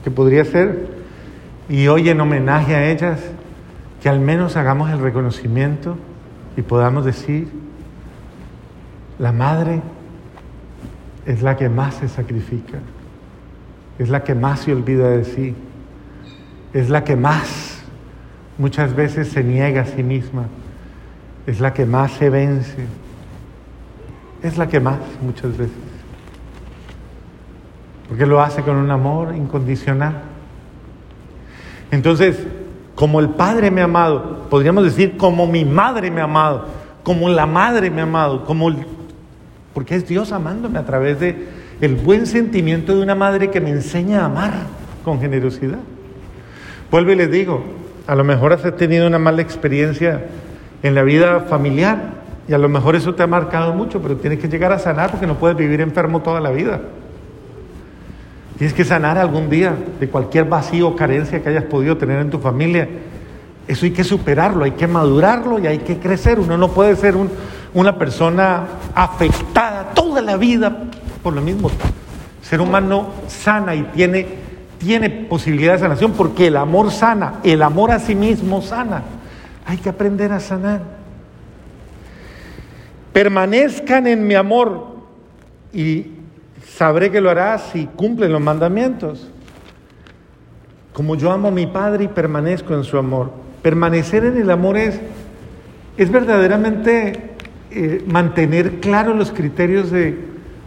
Que 0.04 0.12
podría 0.12 0.46
ser, 0.46 0.88
y 1.70 1.88
hoy 1.88 2.10
en 2.10 2.22
homenaje 2.22 2.76
a 2.76 2.90
ellas, 2.90 3.20
que 4.02 4.10
al 4.10 4.20
menos 4.20 4.58
hagamos 4.58 4.92
el 4.92 5.00
reconocimiento 5.00 5.98
y 6.58 6.62
podamos 6.62 7.06
decir, 7.06 7.50
La 9.18 9.32
madre 9.32 9.82
es 11.26 11.44
la 11.44 11.56
que 11.56 11.70
más 11.70 11.96
se 11.96 12.08
sacrifica, 12.08 12.80
es 14.00 14.10
la 14.10 14.24
que 14.24 14.34
más 14.34 14.62
se 14.62 14.74
olvida 14.74 15.10
de 15.10 15.26
sí, 15.26 15.56
es 16.74 16.90
la 16.90 17.04
que 17.04 17.16
más 17.16 17.84
muchas 18.58 18.96
veces 18.96 19.30
se 19.30 19.44
niega 19.44 19.82
a 19.82 19.86
sí 19.86 20.02
misma, 20.02 20.46
es 21.46 21.60
la 21.60 21.74
que 21.74 21.86
más 21.86 22.14
se 22.14 22.30
vence, 22.30 22.86
es 24.42 24.58
la 24.58 24.68
que 24.68 24.80
más 24.80 24.98
muchas 25.22 25.56
veces, 25.56 25.91
porque 28.12 28.26
lo 28.26 28.42
hace 28.42 28.62
con 28.62 28.76
un 28.76 28.92
amor 28.92 29.34
incondicional. 29.34 30.16
Entonces, 31.92 32.46
como 32.94 33.22
el 33.22 33.30
Padre 33.30 33.72
me 33.72 33.80
ha 33.80 33.86
amado, 33.86 34.48
podríamos 34.50 34.84
decir 34.84 35.16
como 35.16 35.48
mi 35.48 35.64
madre 35.64 36.12
me 36.12 36.20
ha 36.20 36.26
amado, 36.26 36.66
como 37.04 37.30
la 37.30 37.46
madre 37.46 37.90
me 37.90 38.02
ha 38.02 38.04
amado, 38.04 38.44
como 38.44 38.68
el 38.68 38.86
porque 39.74 39.96
es 39.96 40.06
Dios 40.06 40.34
amándome 40.34 40.78
a 40.78 40.86
través 40.86 41.22
de 41.22 41.48
el 41.80 41.96
buen 41.96 42.26
sentimiento 42.28 42.94
de 42.94 43.02
una 43.02 43.16
madre 43.16 43.50
que 43.50 43.62
me 43.62 43.70
enseña 43.70 44.24
a 44.24 44.26
amar 44.26 44.56
con 45.06 45.22
generosidad. 45.22 45.80
Vuelvo 46.92 47.14
y 47.14 47.16
les 47.16 47.32
digo, 47.32 47.64
a 48.08 48.16
lo 48.16 48.26
mejor 48.26 48.52
has 48.52 48.76
tenido 48.76 49.08
una 49.08 49.20
mala 49.20 49.42
experiencia 49.42 50.26
en 50.84 50.96
la 50.96 51.04
vida 51.04 51.46
familiar 51.48 52.12
y 52.46 52.52
a 52.52 52.58
lo 52.58 52.68
mejor 52.68 52.98
eso 52.98 53.16
te 53.16 53.24
ha 53.24 53.28
marcado 53.28 53.74
mucho, 53.74 54.02
pero 54.02 54.18
tienes 54.18 54.40
que 54.40 54.50
llegar 54.50 54.74
a 54.74 54.80
sanar 54.80 55.12
porque 55.12 55.28
no 55.28 55.36
puedes 55.36 55.56
vivir 55.56 55.80
enfermo 55.80 56.22
toda 56.22 56.42
la 56.42 56.52
vida. 56.52 56.82
Tienes 58.62 58.76
que 58.76 58.86
sanar 58.86 59.18
algún 59.18 59.50
día 59.50 59.76
de 60.00 60.08
cualquier 60.08 60.46
vacío 60.46 60.90
o 60.90 60.96
carencia 60.96 61.42
que 61.42 61.50
hayas 61.50 61.64
podido 61.64 61.98
tener 61.98 62.20
en 62.20 62.30
tu 62.30 62.38
familia. 62.38 62.88
Eso 63.68 63.88
hay 63.88 63.92
que 63.92 64.04
superarlo, 64.04 64.66
hay 64.66 64.74
que 64.74 64.86
madurarlo 64.86 65.58
y 65.58 65.66
hay 65.66 65.80
que 65.80 65.98
crecer. 65.98 66.40
Uno 66.40 66.60
no 66.60 66.68
puede 66.68 66.96
ser 66.96 67.16
un, 67.16 67.28
una 67.74 67.98
persona 67.98 68.68
afectada 68.94 69.96
toda 69.96 70.22
la 70.22 70.38
vida 70.38 70.78
por 71.24 71.34
lo 71.34 71.42
mismo. 71.42 71.72
Ser 72.44 72.62
humano 72.62 73.08
sana 73.28 73.74
y 73.74 73.82
tiene, 73.96 74.28
tiene 74.78 75.10
posibilidad 75.10 75.74
de 75.74 75.80
sanación 75.80 76.12
porque 76.12 76.46
el 76.46 76.58
amor 76.58 76.92
sana, 76.92 77.40
el 77.44 77.64
amor 77.64 77.90
a 77.90 77.98
sí 77.98 78.14
mismo 78.14 78.62
sana. 78.62 79.02
Hay 79.66 79.78
que 79.78 79.90
aprender 79.90 80.32
a 80.32 80.40
sanar. 80.40 80.82
Permanezcan 83.12 84.06
en 84.06 84.28
mi 84.28 84.36
amor 84.36 84.98
y 85.74 86.21
sabré 86.78 87.12
que 87.12 87.22
lo 87.22 87.30
harás 87.30 87.70
si 87.72 87.86
cumplen 87.86 88.32
los 88.32 88.42
mandamientos. 88.42 89.28
Como 90.94 91.16
yo 91.16 91.32
amo 91.32 91.50
a 91.50 91.52
mi 91.52 91.68
Padre 91.68 92.06
y 92.06 92.08
permanezco 92.08 92.74
en 92.74 92.84
su 92.84 92.98
amor. 92.98 93.32
Permanecer 93.62 94.26
en 94.26 94.38
el 94.38 94.50
amor 94.50 94.78
es, 94.78 95.00
es 95.98 96.12
verdaderamente 96.12 97.32
eh, 97.72 98.04
mantener 98.08 98.80
claros 98.80 99.16
los 99.16 99.32
criterios 99.32 99.92
de 99.92 100.18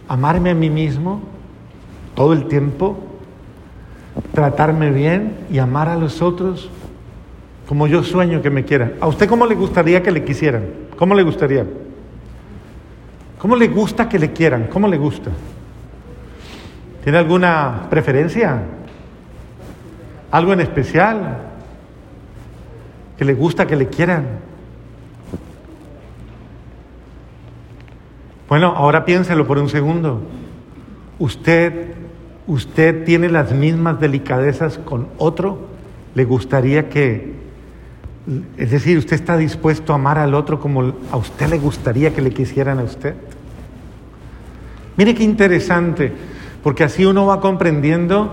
amarme 0.07 0.51
a 0.51 0.55
mí 0.55 0.69
mismo 0.69 1.21
todo 2.15 2.33
el 2.33 2.47
tiempo, 2.47 2.97
tratarme 4.33 4.91
bien 4.91 5.35
y 5.51 5.57
amar 5.57 5.89
a 5.89 5.97
los 5.97 6.21
otros 6.21 6.69
como 7.67 7.87
yo 7.87 8.03
sueño 8.03 8.41
que 8.41 8.49
me 8.49 8.63
quieran. 8.63 8.93
¿A 9.01 9.07
usted 9.07 9.27
cómo 9.27 9.45
le 9.45 9.55
gustaría 9.55 10.01
que 10.01 10.11
le 10.11 10.23
quisieran? 10.23 10.65
¿Cómo 10.97 11.13
le 11.13 11.23
gustaría? 11.23 11.65
¿Cómo 13.39 13.55
le 13.55 13.67
gusta 13.67 14.07
que 14.07 14.17
le 14.17 14.31
quieran? 14.31 14.67
¿Cómo 14.71 14.87
le 14.87 14.97
gusta? 14.97 15.31
¿Tiene 17.05 17.19
alguna 17.19 17.85
preferencia? 17.91 18.63
¿Algo 20.31 20.53
en 20.53 20.61
especial? 20.61 21.37
¿Que 23.15 23.23
le 23.23 23.35
gusta 23.35 23.67
que 23.67 23.75
le 23.75 23.89
quieran? 23.89 24.25
Bueno, 28.49 28.73
ahora 28.75 29.05
piénselo 29.05 29.45
por 29.45 29.59
un 29.59 29.69
segundo. 29.69 30.23
¿Usted, 31.19 31.93
usted 32.47 33.05
tiene 33.05 33.29
las 33.29 33.51
mismas 33.51 33.99
delicadezas 33.99 34.79
con 34.79 35.07
otro? 35.19 35.59
¿Le 36.15 36.25
gustaría 36.25 36.89
que, 36.89 37.35
es 38.57 38.71
decir, 38.71 38.97
usted 38.97 39.13
está 39.13 39.37
dispuesto 39.37 39.93
a 39.93 39.97
amar 39.97 40.17
al 40.17 40.33
otro 40.33 40.59
como 40.59 40.95
a 41.11 41.17
usted 41.17 41.49
le 41.49 41.59
gustaría 41.59 42.15
que 42.15 42.23
le 42.23 42.31
quisieran 42.31 42.79
a 42.79 42.83
usted? 42.83 43.13
Mire 44.97 45.13
qué 45.13 45.23
interesante, 45.23 46.11
porque 46.65 46.83
así 46.83 47.05
uno 47.05 47.27
va 47.27 47.41
comprendiendo 47.41 48.31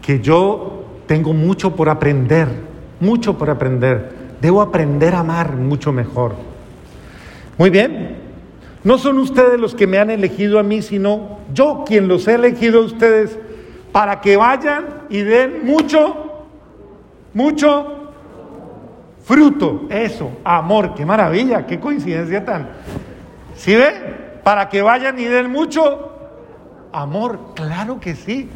que 0.00 0.20
yo 0.20 0.84
tengo 1.08 1.32
mucho 1.32 1.74
por 1.74 1.88
aprender, 1.88 2.46
mucho 3.00 3.36
por 3.36 3.50
aprender. 3.50 4.12
Debo 4.40 4.62
aprender 4.62 5.12
a 5.12 5.18
amar 5.18 5.56
mucho 5.56 5.92
mejor. 5.92 6.36
Muy 7.58 7.70
bien, 7.70 8.16
no 8.84 8.96
son 8.96 9.18
ustedes 9.18 9.58
los 9.58 9.74
que 9.74 9.88
me 9.88 9.98
han 9.98 10.10
elegido 10.10 10.60
a 10.60 10.62
mí, 10.62 10.82
sino 10.82 11.40
yo 11.52 11.82
quien 11.84 12.06
los 12.06 12.28
he 12.28 12.34
elegido 12.34 12.78
a 12.78 12.84
ustedes 12.84 13.36
para 13.90 14.20
que 14.20 14.36
vayan 14.36 14.84
y 15.10 15.22
den 15.22 15.66
mucho, 15.66 16.44
mucho 17.32 18.12
fruto. 19.24 19.86
Eso, 19.90 20.30
amor, 20.44 20.94
qué 20.94 21.04
maravilla, 21.04 21.66
qué 21.66 21.80
coincidencia 21.80 22.44
tan. 22.44 22.68
¿Sí 23.56 23.74
ve? 23.74 23.94
Para 24.44 24.68
que 24.68 24.80
vayan 24.80 25.18
y 25.18 25.24
den 25.24 25.50
mucho 25.50 26.13
amor, 26.94 27.38
claro 27.54 28.00
que 28.00 28.14
sí. 28.14 28.48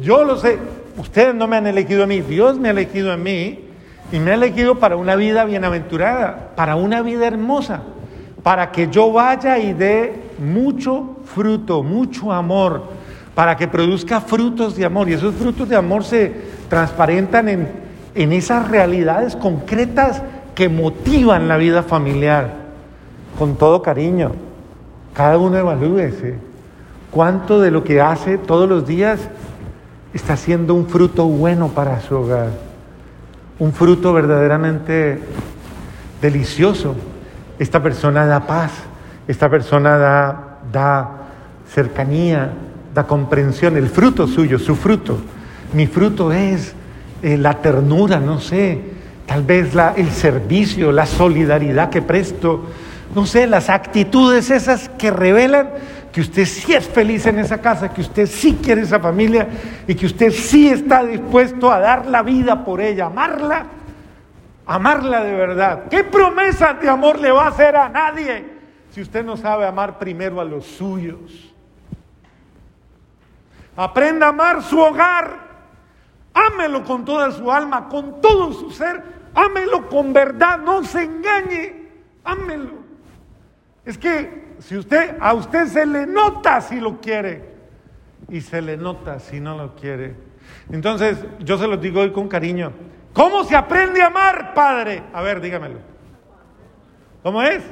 Yo 0.00 0.24
lo 0.24 0.36
sé, 0.36 0.58
ustedes 0.96 1.34
no 1.34 1.46
me 1.48 1.56
han 1.56 1.66
elegido 1.66 2.04
a 2.04 2.06
mí, 2.06 2.20
Dios 2.20 2.58
me 2.58 2.68
ha 2.68 2.72
elegido 2.72 3.12
a 3.12 3.16
mí 3.16 3.64
y 4.12 4.18
me 4.18 4.30
ha 4.30 4.34
elegido 4.34 4.78
para 4.78 4.96
una 4.96 5.16
vida 5.16 5.44
bienaventurada, 5.44 6.52
para 6.54 6.76
una 6.76 7.02
vida 7.02 7.26
hermosa 7.26 7.82
para 8.42 8.72
que 8.72 8.88
yo 8.88 9.12
vaya 9.12 9.58
y 9.58 9.72
dé 9.72 10.14
mucho 10.38 11.16
fruto, 11.24 11.82
mucho 11.82 12.32
amor, 12.32 12.84
para 13.34 13.56
que 13.56 13.68
produzca 13.68 14.20
frutos 14.20 14.76
de 14.76 14.84
amor. 14.84 15.08
Y 15.08 15.14
esos 15.14 15.34
frutos 15.34 15.68
de 15.68 15.76
amor 15.76 16.04
se 16.04 16.32
transparentan 16.68 17.48
en, 17.48 17.68
en 18.14 18.32
esas 18.32 18.68
realidades 18.68 19.36
concretas 19.36 20.22
que 20.54 20.68
motivan 20.68 21.48
la 21.48 21.56
vida 21.56 21.82
familiar, 21.82 22.54
con 23.38 23.56
todo 23.56 23.82
cariño. 23.82 24.32
Cada 25.14 25.38
uno 25.38 25.58
evalúese 25.58 26.49
cuánto 27.10 27.60
de 27.60 27.70
lo 27.70 27.84
que 27.84 28.00
hace 28.00 28.38
todos 28.38 28.68
los 28.68 28.86
días 28.86 29.20
está 30.14 30.36
siendo 30.36 30.74
un 30.74 30.86
fruto 30.86 31.26
bueno 31.26 31.68
para 31.68 32.00
su 32.00 32.16
hogar, 32.16 32.50
un 33.58 33.72
fruto 33.72 34.12
verdaderamente 34.12 35.20
delicioso 36.20 36.96
esta 37.60 37.82
persona 37.82 38.24
da 38.24 38.40
paz, 38.40 38.72
esta 39.28 39.50
persona 39.50 39.98
da, 39.98 40.58
da 40.72 41.10
cercanía, 41.68 42.50
da 42.94 43.04
comprensión, 43.04 43.76
el 43.76 43.90
fruto 43.90 44.26
suyo, 44.26 44.58
su 44.58 44.74
fruto. 44.74 45.18
Mi 45.74 45.86
fruto 45.86 46.32
es 46.32 46.74
eh, 47.22 47.36
la 47.36 47.60
ternura, 47.60 48.18
no 48.18 48.40
sé, 48.40 48.80
tal 49.26 49.42
vez 49.42 49.74
el 49.96 50.10
servicio, 50.10 50.90
la 50.90 51.04
solidaridad 51.04 51.90
que 51.90 52.00
presto, 52.00 52.64
no 53.14 53.26
sé, 53.26 53.46
las 53.46 53.68
actitudes 53.68 54.50
esas 54.50 54.88
que 54.90 55.10
revelan 55.10 55.70
que 56.12 56.20
usted 56.20 56.44
sí 56.44 56.72
es 56.74 56.88
feliz 56.88 57.26
en 57.26 57.38
esa 57.38 57.60
casa, 57.60 57.92
que 57.92 58.00
usted 58.00 58.26
sí 58.26 58.58
quiere 58.62 58.82
esa 58.82 58.98
familia 58.98 59.48
y 59.86 59.94
que 59.94 60.06
usted 60.06 60.30
sí 60.30 60.68
está 60.68 61.04
dispuesto 61.04 61.70
a 61.70 61.78
dar 61.78 62.06
la 62.06 62.22
vida 62.22 62.64
por 62.64 62.80
ella, 62.80 63.06
amarla 63.06 63.66
amarla 64.70 65.24
de 65.24 65.34
verdad. 65.34 65.88
¿Qué 65.90 66.04
promesa 66.04 66.74
de 66.74 66.88
amor 66.88 67.18
le 67.18 67.32
va 67.32 67.46
a 67.46 67.48
hacer 67.48 67.74
a 67.74 67.88
nadie 67.88 68.44
si 68.90 69.00
usted 69.00 69.24
no 69.24 69.36
sabe 69.36 69.66
amar 69.66 69.98
primero 69.98 70.40
a 70.40 70.44
los 70.44 70.64
suyos? 70.64 71.52
Aprenda 73.76 74.26
a 74.26 74.28
amar 74.28 74.62
su 74.62 74.78
hogar. 74.78 75.50
Ámelo 76.32 76.84
con 76.84 77.04
toda 77.04 77.32
su 77.32 77.50
alma, 77.50 77.88
con 77.88 78.20
todo 78.20 78.52
su 78.52 78.70
ser. 78.70 79.02
Ámelo 79.34 79.88
con 79.88 80.12
verdad, 80.12 80.58
no 80.58 80.84
se 80.84 81.02
engañe. 81.02 81.88
Ámelo. 82.22 82.79
Es 83.90 83.98
que 83.98 84.54
si 84.60 84.76
usted 84.76 85.16
a 85.20 85.34
usted 85.34 85.66
se 85.66 85.84
le 85.84 86.06
nota 86.06 86.60
si 86.60 86.78
lo 86.78 87.00
quiere 87.00 87.42
y 88.28 88.40
se 88.40 88.62
le 88.62 88.76
nota 88.76 89.18
si 89.18 89.40
no 89.40 89.56
lo 89.56 89.74
quiere. 89.74 90.14
Entonces, 90.70 91.18
yo 91.40 91.58
se 91.58 91.66
lo 91.66 91.76
digo 91.76 92.00
hoy 92.00 92.12
con 92.12 92.28
cariño. 92.28 92.70
¿Cómo 93.12 93.42
se 93.42 93.56
aprende 93.56 94.00
a 94.00 94.06
amar, 94.06 94.54
Padre? 94.54 95.02
A 95.12 95.22
ver, 95.22 95.40
dígamelo. 95.40 95.80
¿Cómo 97.24 97.42
es? 97.42 97.64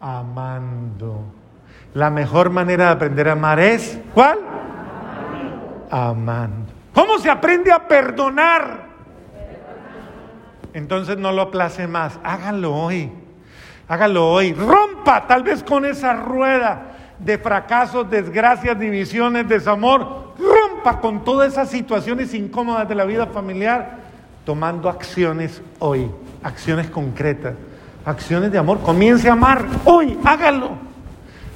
Amando. 0.00 1.32
La 1.94 2.10
mejor 2.10 2.50
manera 2.50 2.86
de 2.86 2.90
aprender 2.90 3.28
a 3.28 3.32
amar 3.32 3.60
es, 3.60 4.00
¿cuál? 4.12 4.40
Amando. 5.88 6.72
¿Cómo 6.92 7.20
se 7.20 7.30
aprende 7.30 7.70
a 7.70 7.86
perdonar? 7.86 8.88
Entonces 10.72 11.16
no 11.16 11.30
lo 11.30 11.42
aplace 11.42 11.86
más. 11.86 12.18
Hágalo 12.24 12.74
hoy. 12.74 13.19
Hágalo 13.90 14.30
hoy. 14.30 14.54
Rompa 14.54 15.26
tal 15.26 15.42
vez 15.42 15.62
con 15.62 15.84
esa 15.84 16.14
rueda 16.14 16.92
de 17.18 17.36
fracasos, 17.36 18.08
desgracias, 18.08 18.78
divisiones, 18.78 19.46
desamor 19.46 20.30
con 21.00 21.24
todas 21.24 21.52
esas 21.52 21.68
situaciones 21.70 22.32
incómodas 22.34 22.88
de 22.88 22.94
la 22.94 23.04
vida 23.04 23.26
familiar, 23.26 23.98
tomando 24.44 24.88
acciones 24.88 25.62
hoy, 25.78 26.10
acciones 26.42 26.88
concretas. 26.90 27.54
acciones 28.02 28.50
de 28.50 28.56
amor. 28.56 28.80
Comience 28.80 29.28
a 29.28 29.32
amar 29.32 29.66
hoy, 29.84 30.18
hágalo. 30.24 30.70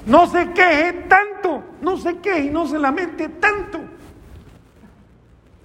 No 0.05 0.27
se 0.27 0.51
queje 0.51 0.92
tanto, 1.09 1.62
no 1.81 1.97
se 1.97 2.18
queje 2.18 2.44
y 2.44 2.51
no 2.51 2.66
se 2.66 2.79
lamente 2.79 3.31
tanto. 3.31 3.81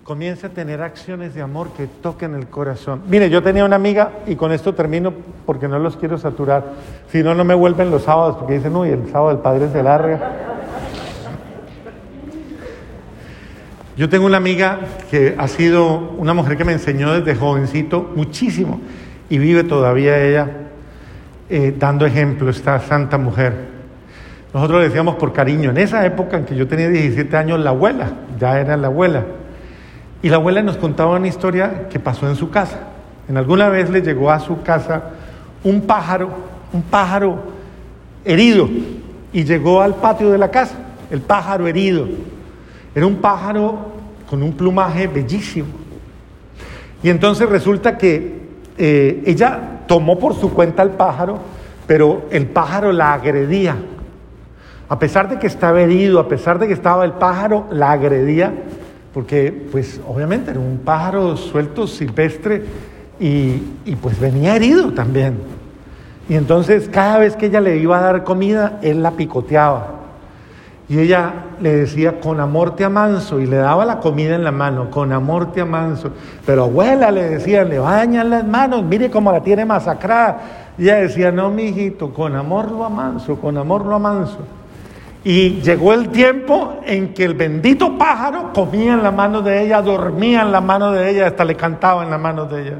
Comience 0.09 0.47
a 0.47 0.49
tener 0.49 0.81
acciones 0.81 1.35
de 1.35 1.43
amor 1.43 1.69
que 1.77 1.85
toquen 1.85 2.33
el 2.33 2.47
corazón. 2.47 3.03
Mire, 3.07 3.29
yo 3.29 3.43
tenía 3.43 3.63
una 3.63 3.75
amiga, 3.75 4.11
y 4.25 4.35
con 4.35 4.51
esto 4.51 4.73
termino 4.73 5.13
porque 5.45 5.67
no 5.67 5.77
los 5.77 5.97
quiero 5.97 6.17
saturar, 6.17 6.63
si 7.11 7.21
no, 7.21 7.35
no 7.35 7.43
me 7.43 7.53
vuelven 7.53 7.91
los 7.91 8.05
sábados, 8.05 8.37
porque 8.37 8.55
dicen, 8.55 8.75
uy, 8.75 8.89
el 8.89 9.07
sábado 9.11 9.29
del 9.29 9.37
padre 9.37 9.65
es 9.65 9.73
de 9.73 9.83
larga. 9.83 10.31
Yo 13.95 14.09
tengo 14.09 14.25
una 14.25 14.37
amiga 14.37 14.79
que 15.11 15.35
ha 15.37 15.47
sido 15.47 15.99
una 16.17 16.33
mujer 16.33 16.57
que 16.57 16.65
me 16.65 16.73
enseñó 16.73 17.13
desde 17.13 17.39
jovencito 17.39 18.11
muchísimo 18.15 18.81
y 19.29 19.37
vive 19.37 19.63
todavía 19.63 20.19
ella 20.19 20.49
eh, 21.51 21.75
dando 21.77 22.07
ejemplo, 22.07 22.49
esta 22.49 22.79
santa 22.79 23.19
mujer. 23.19 23.53
Nosotros 24.55 24.79
le 24.79 24.87
decíamos 24.87 25.17
por 25.17 25.33
cariño, 25.33 25.69
en 25.69 25.77
esa 25.77 26.03
época 26.03 26.35
en 26.35 26.45
que 26.45 26.55
yo 26.55 26.67
tenía 26.67 26.89
17 26.89 27.37
años, 27.37 27.59
la 27.59 27.69
abuela, 27.69 28.09
ya 28.39 28.59
era 28.59 28.75
la 28.75 28.87
abuela. 28.87 29.23
Y 30.21 30.29
la 30.29 30.35
abuela 30.35 30.61
nos 30.61 30.77
contaba 30.77 31.15
una 31.15 31.27
historia 31.27 31.87
que 31.89 31.99
pasó 31.99 32.27
en 32.27 32.35
su 32.35 32.49
casa. 32.49 32.79
En 33.29 33.37
alguna 33.37 33.69
vez 33.69 33.89
le 33.89 34.01
llegó 34.01 34.31
a 34.31 34.39
su 34.39 34.61
casa 34.63 35.11
un 35.63 35.81
pájaro, 35.81 36.29
un 36.73 36.81
pájaro 36.81 37.39
herido, 38.25 38.67
y 39.31 39.43
llegó 39.43 39.81
al 39.81 39.95
patio 39.95 40.29
de 40.29 40.37
la 40.37 40.51
casa, 40.51 40.75
el 41.09 41.21
pájaro 41.21 41.67
herido. 41.67 42.07
Era 42.93 43.05
un 43.05 43.17
pájaro 43.17 43.91
con 44.29 44.43
un 44.43 44.53
plumaje 44.53 45.07
bellísimo. 45.07 45.67
Y 47.01 47.09
entonces 47.09 47.47
resulta 47.47 47.97
que 47.97 48.39
eh, 48.77 49.23
ella 49.25 49.83
tomó 49.87 50.19
por 50.19 50.35
su 50.35 50.51
cuenta 50.53 50.83
el 50.83 50.91
pájaro, 50.91 51.39
pero 51.87 52.23
el 52.29 52.47
pájaro 52.47 52.91
la 52.91 53.13
agredía. 53.13 53.77
A 54.89 54.99
pesar 54.99 55.29
de 55.29 55.39
que 55.39 55.47
estaba 55.47 55.81
herido, 55.81 56.19
a 56.19 56.27
pesar 56.27 56.59
de 56.59 56.67
que 56.67 56.73
estaba 56.73 57.05
el 57.05 57.13
pájaro, 57.13 57.67
la 57.71 57.91
agredía 57.91 58.53
porque 59.13 59.67
pues 59.71 59.99
obviamente 60.07 60.51
era 60.51 60.59
un 60.59 60.79
pájaro 60.79 61.35
suelto, 61.37 61.87
silvestre, 61.87 62.63
y, 63.19 63.61
y, 63.83 63.97
pues 64.01 64.17
venía 64.17 64.55
herido 64.55 64.93
también. 64.93 65.39
Y 66.29 66.35
entonces 66.35 66.87
cada 66.87 67.17
vez 67.17 67.35
que 67.35 67.47
ella 67.47 67.59
le 67.59 67.77
iba 67.77 67.97
a 67.97 68.01
dar 68.01 68.23
comida, 68.23 68.79
él 68.81 69.03
la 69.03 69.11
picoteaba. 69.11 69.99
Y 70.87 70.97
ella 70.97 71.33
le 71.61 71.75
decía, 71.75 72.19
con 72.19 72.39
amor 72.39 72.75
te 72.75 72.83
amanso, 72.83 73.39
y 73.39 73.45
le 73.45 73.57
daba 73.57 73.85
la 73.85 73.99
comida 73.99 74.35
en 74.35 74.43
la 74.43 74.51
mano, 74.51 74.89
con 74.89 75.11
amor 75.11 75.51
te 75.51 75.61
amanso. 75.61 76.11
Pero 76.45 76.63
abuela 76.63 77.11
le 77.11 77.29
decía, 77.29 77.63
le 77.63 77.77
bañan 77.77 78.29
las 78.29 78.45
manos, 78.45 78.83
mire 78.83 79.11
cómo 79.11 79.31
la 79.31 79.41
tiene 79.41 79.65
masacrada. 79.65 80.39
Y 80.77 80.83
ella 80.83 80.95
decía, 80.95 81.31
no, 81.31 81.49
mi 81.51 81.63
hijito, 81.63 82.11
con 82.13 82.35
amor 82.35 82.71
lo 82.71 82.85
amanso, 82.85 83.35
con 83.35 83.57
amor 83.57 83.85
lo 83.85 83.95
amanso. 83.95 84.39
Y 85.23 85.61
llegó 85.61 85.93
el 85.93 86.09
tiempo 86.09 86.79
en 86.85 87.13
que 87.13 87.25
el 87.25 87.33
bendito 87.33 87.97
pájaro 87.97 88.53
comía 88.53 88.93
en 88.93 89.03
la 89.03 89.11
mano 89.11 89.41
de 89.41 89.63
ella, 89.63 89.81
dormía 89.81 90.41
en 90.43 90.51
la 90.51 90.61
mano 90.61 90.91
de 90.91 91.09
ella, 91.09 91.27
hasta 91.27 91.43
le 91.43 91.55
cantaba 91.55 92.03
en 92.03 92.09
la 92.09 92.17
mano 92.17 92.45
de 92.45 92.61
ella. 92.61 92.77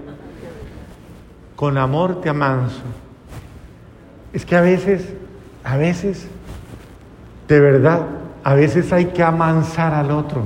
Con 1.55 1.77
amor 1.77 2.21
te 2.21 2.29
amanso. 2.29 2.81
Es 4.31 4.45
que 4.45 4.55
a 4.55 4.61
veces, 4.61 5.13
a 5.63 5.75
veces, 5.75 6.27
de 7.47 7.59
verdad, 7.59 8.03
a 8.43 8.53
veces 8.53 8.93
hay 8.93 9.07
que 9.07 9.21
amansar 9.21 9.93
al 9.93 10.11
otro. 10.11 10.43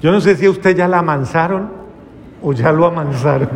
Yo 0.00 0.12
no 0.12 0.20
sé 0.20 0.36
si 0.36 0.46
a 0.46 0.50
usted 0.50 0.76
ya 0.76 0.86
la 0.86 0.98
amansaron 0.98 1.68
o 2.42 2.52
ya 2.52 2.70
lo 2.70 2.86
amansaron, 2.86 3.48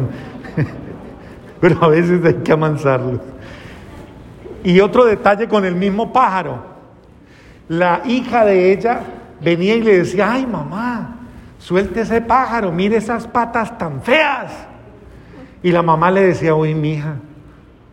pero 1.61 1.85
a 1.85 1.89
veces 1.89 2.25
hay 2.25 2.35
que 2.35 2.53
amansarlo. 2.53 3.21
Y 4.64 4.81
otro 4.81 5.05
detalle 5.05 5.49
con 5.49 5.64
el 5.64 5.75
mismo 5.75 6.12
pájaro. 6.12 6.62
La 7.68 8.03
hija 8.05 8.44
de 8.44 8.73
ella 8.73 9.01
venía 9.40 9.77
y 9.77 9.83
le 9.83 9.99
decía, 9.99 10.33
ay 10.33 10.46
mamá, 10.46 11.16
suelte 11.59 12.01
ese 12.01 12.20
pájaro, 12.20 12.73
mire 12.73 12.96
esas 12.96 13.27
patas 13.27 13.77
tan 13.79 14.03
feas. 14.03 14.53
Y 15.62 15.73
la 15.73 15.83
mamá 15.83 16.11
le 16.11 16.23
decía, 16.23 16.55
uy, 16.55 16.75
mi 16.75 16.94
hija, 16.94 17.16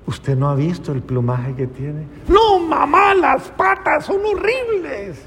usted 0.06 0.38
no 0.38 0.50
ha 0.50 0.56
visto 0.56 0.92
el 0.92 1.02
plumaje 1.02 1.54
que 1.54 1.68
tiene. 1.68 2.08
No, 2.28 2.60
mamá, 2.60 3.14
las 3.14 3.50
patas 3.50 4.06
son 4.06 4.22
horribles. 4.26 5.22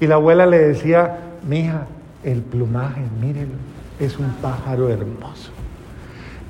Y 0.00 0.06
la 0.06 0.16
abuela 0.16 0.44
le 0.44 0.58
decía, 0.58 1.18
mi 1.46 1.60
hija, 1.60 1.86
el 2.24 2.42
plumaje, 2.42 3.02
mírelo, 3.20 3.54
es 3.98 4.18
un 4.18 4.30
pájaro 4.42 4.88
hermoso. 4.88 5.52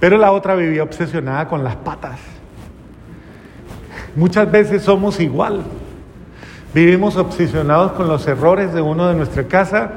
Pero 0.01 0.17
la 0.19 0.33
otra 0.33 0.55
vivía 0.55 0.83
obsesionada 0.83 1.47
con 1.49 1.63
las 1.63 1.77
patas. 1.77 2.19
Muchas 4.17 4.51
veces 4.51 4.83
somos 4.83 5.21
igual. 5.21 5.63
Vivimos 6.75 7.17
obsesionados 7.17 7.93
con 7.93 8.09
los 8.09 8.27
errores 8.27 8.73
de 8.73 8.81
uno 8.81 9.09
de 9.09 9.15
nuestra 9.15 9.45
casa 9.45 9.91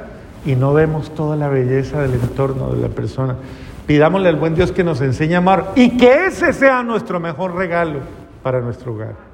y 0.45 0.55
no 0.55 0.73
vemos 0.73 1.13
toda 1.15 1.35
la 1.35 1.47
belleza 1.47 2.01
del 2.01 2.13
entorno 2.13 2.73
de 2.73 2.81
la 2.81 2.89
persona. 2.89 3.35
Pidámosle 3.87 4.29
al 4.29 4.35
buen 4.35 4.55
Dios 4.55 4.71
que 4.71 4.83
nos 4.83 5.01
enseñe 5.01 5.35
a 5.35 5.39
amar 5.39 5.71
y 5.75 5.97
que 5.97 6.27
ese 6.27 6.53
sea 6.53 6.83
nuestro 6.83 7.19
mejor 7.19 7.55
regalo 7.55 7.99
para 8.43 8.61
nuestro 8.61 8.93
hogar. 8.93 9.28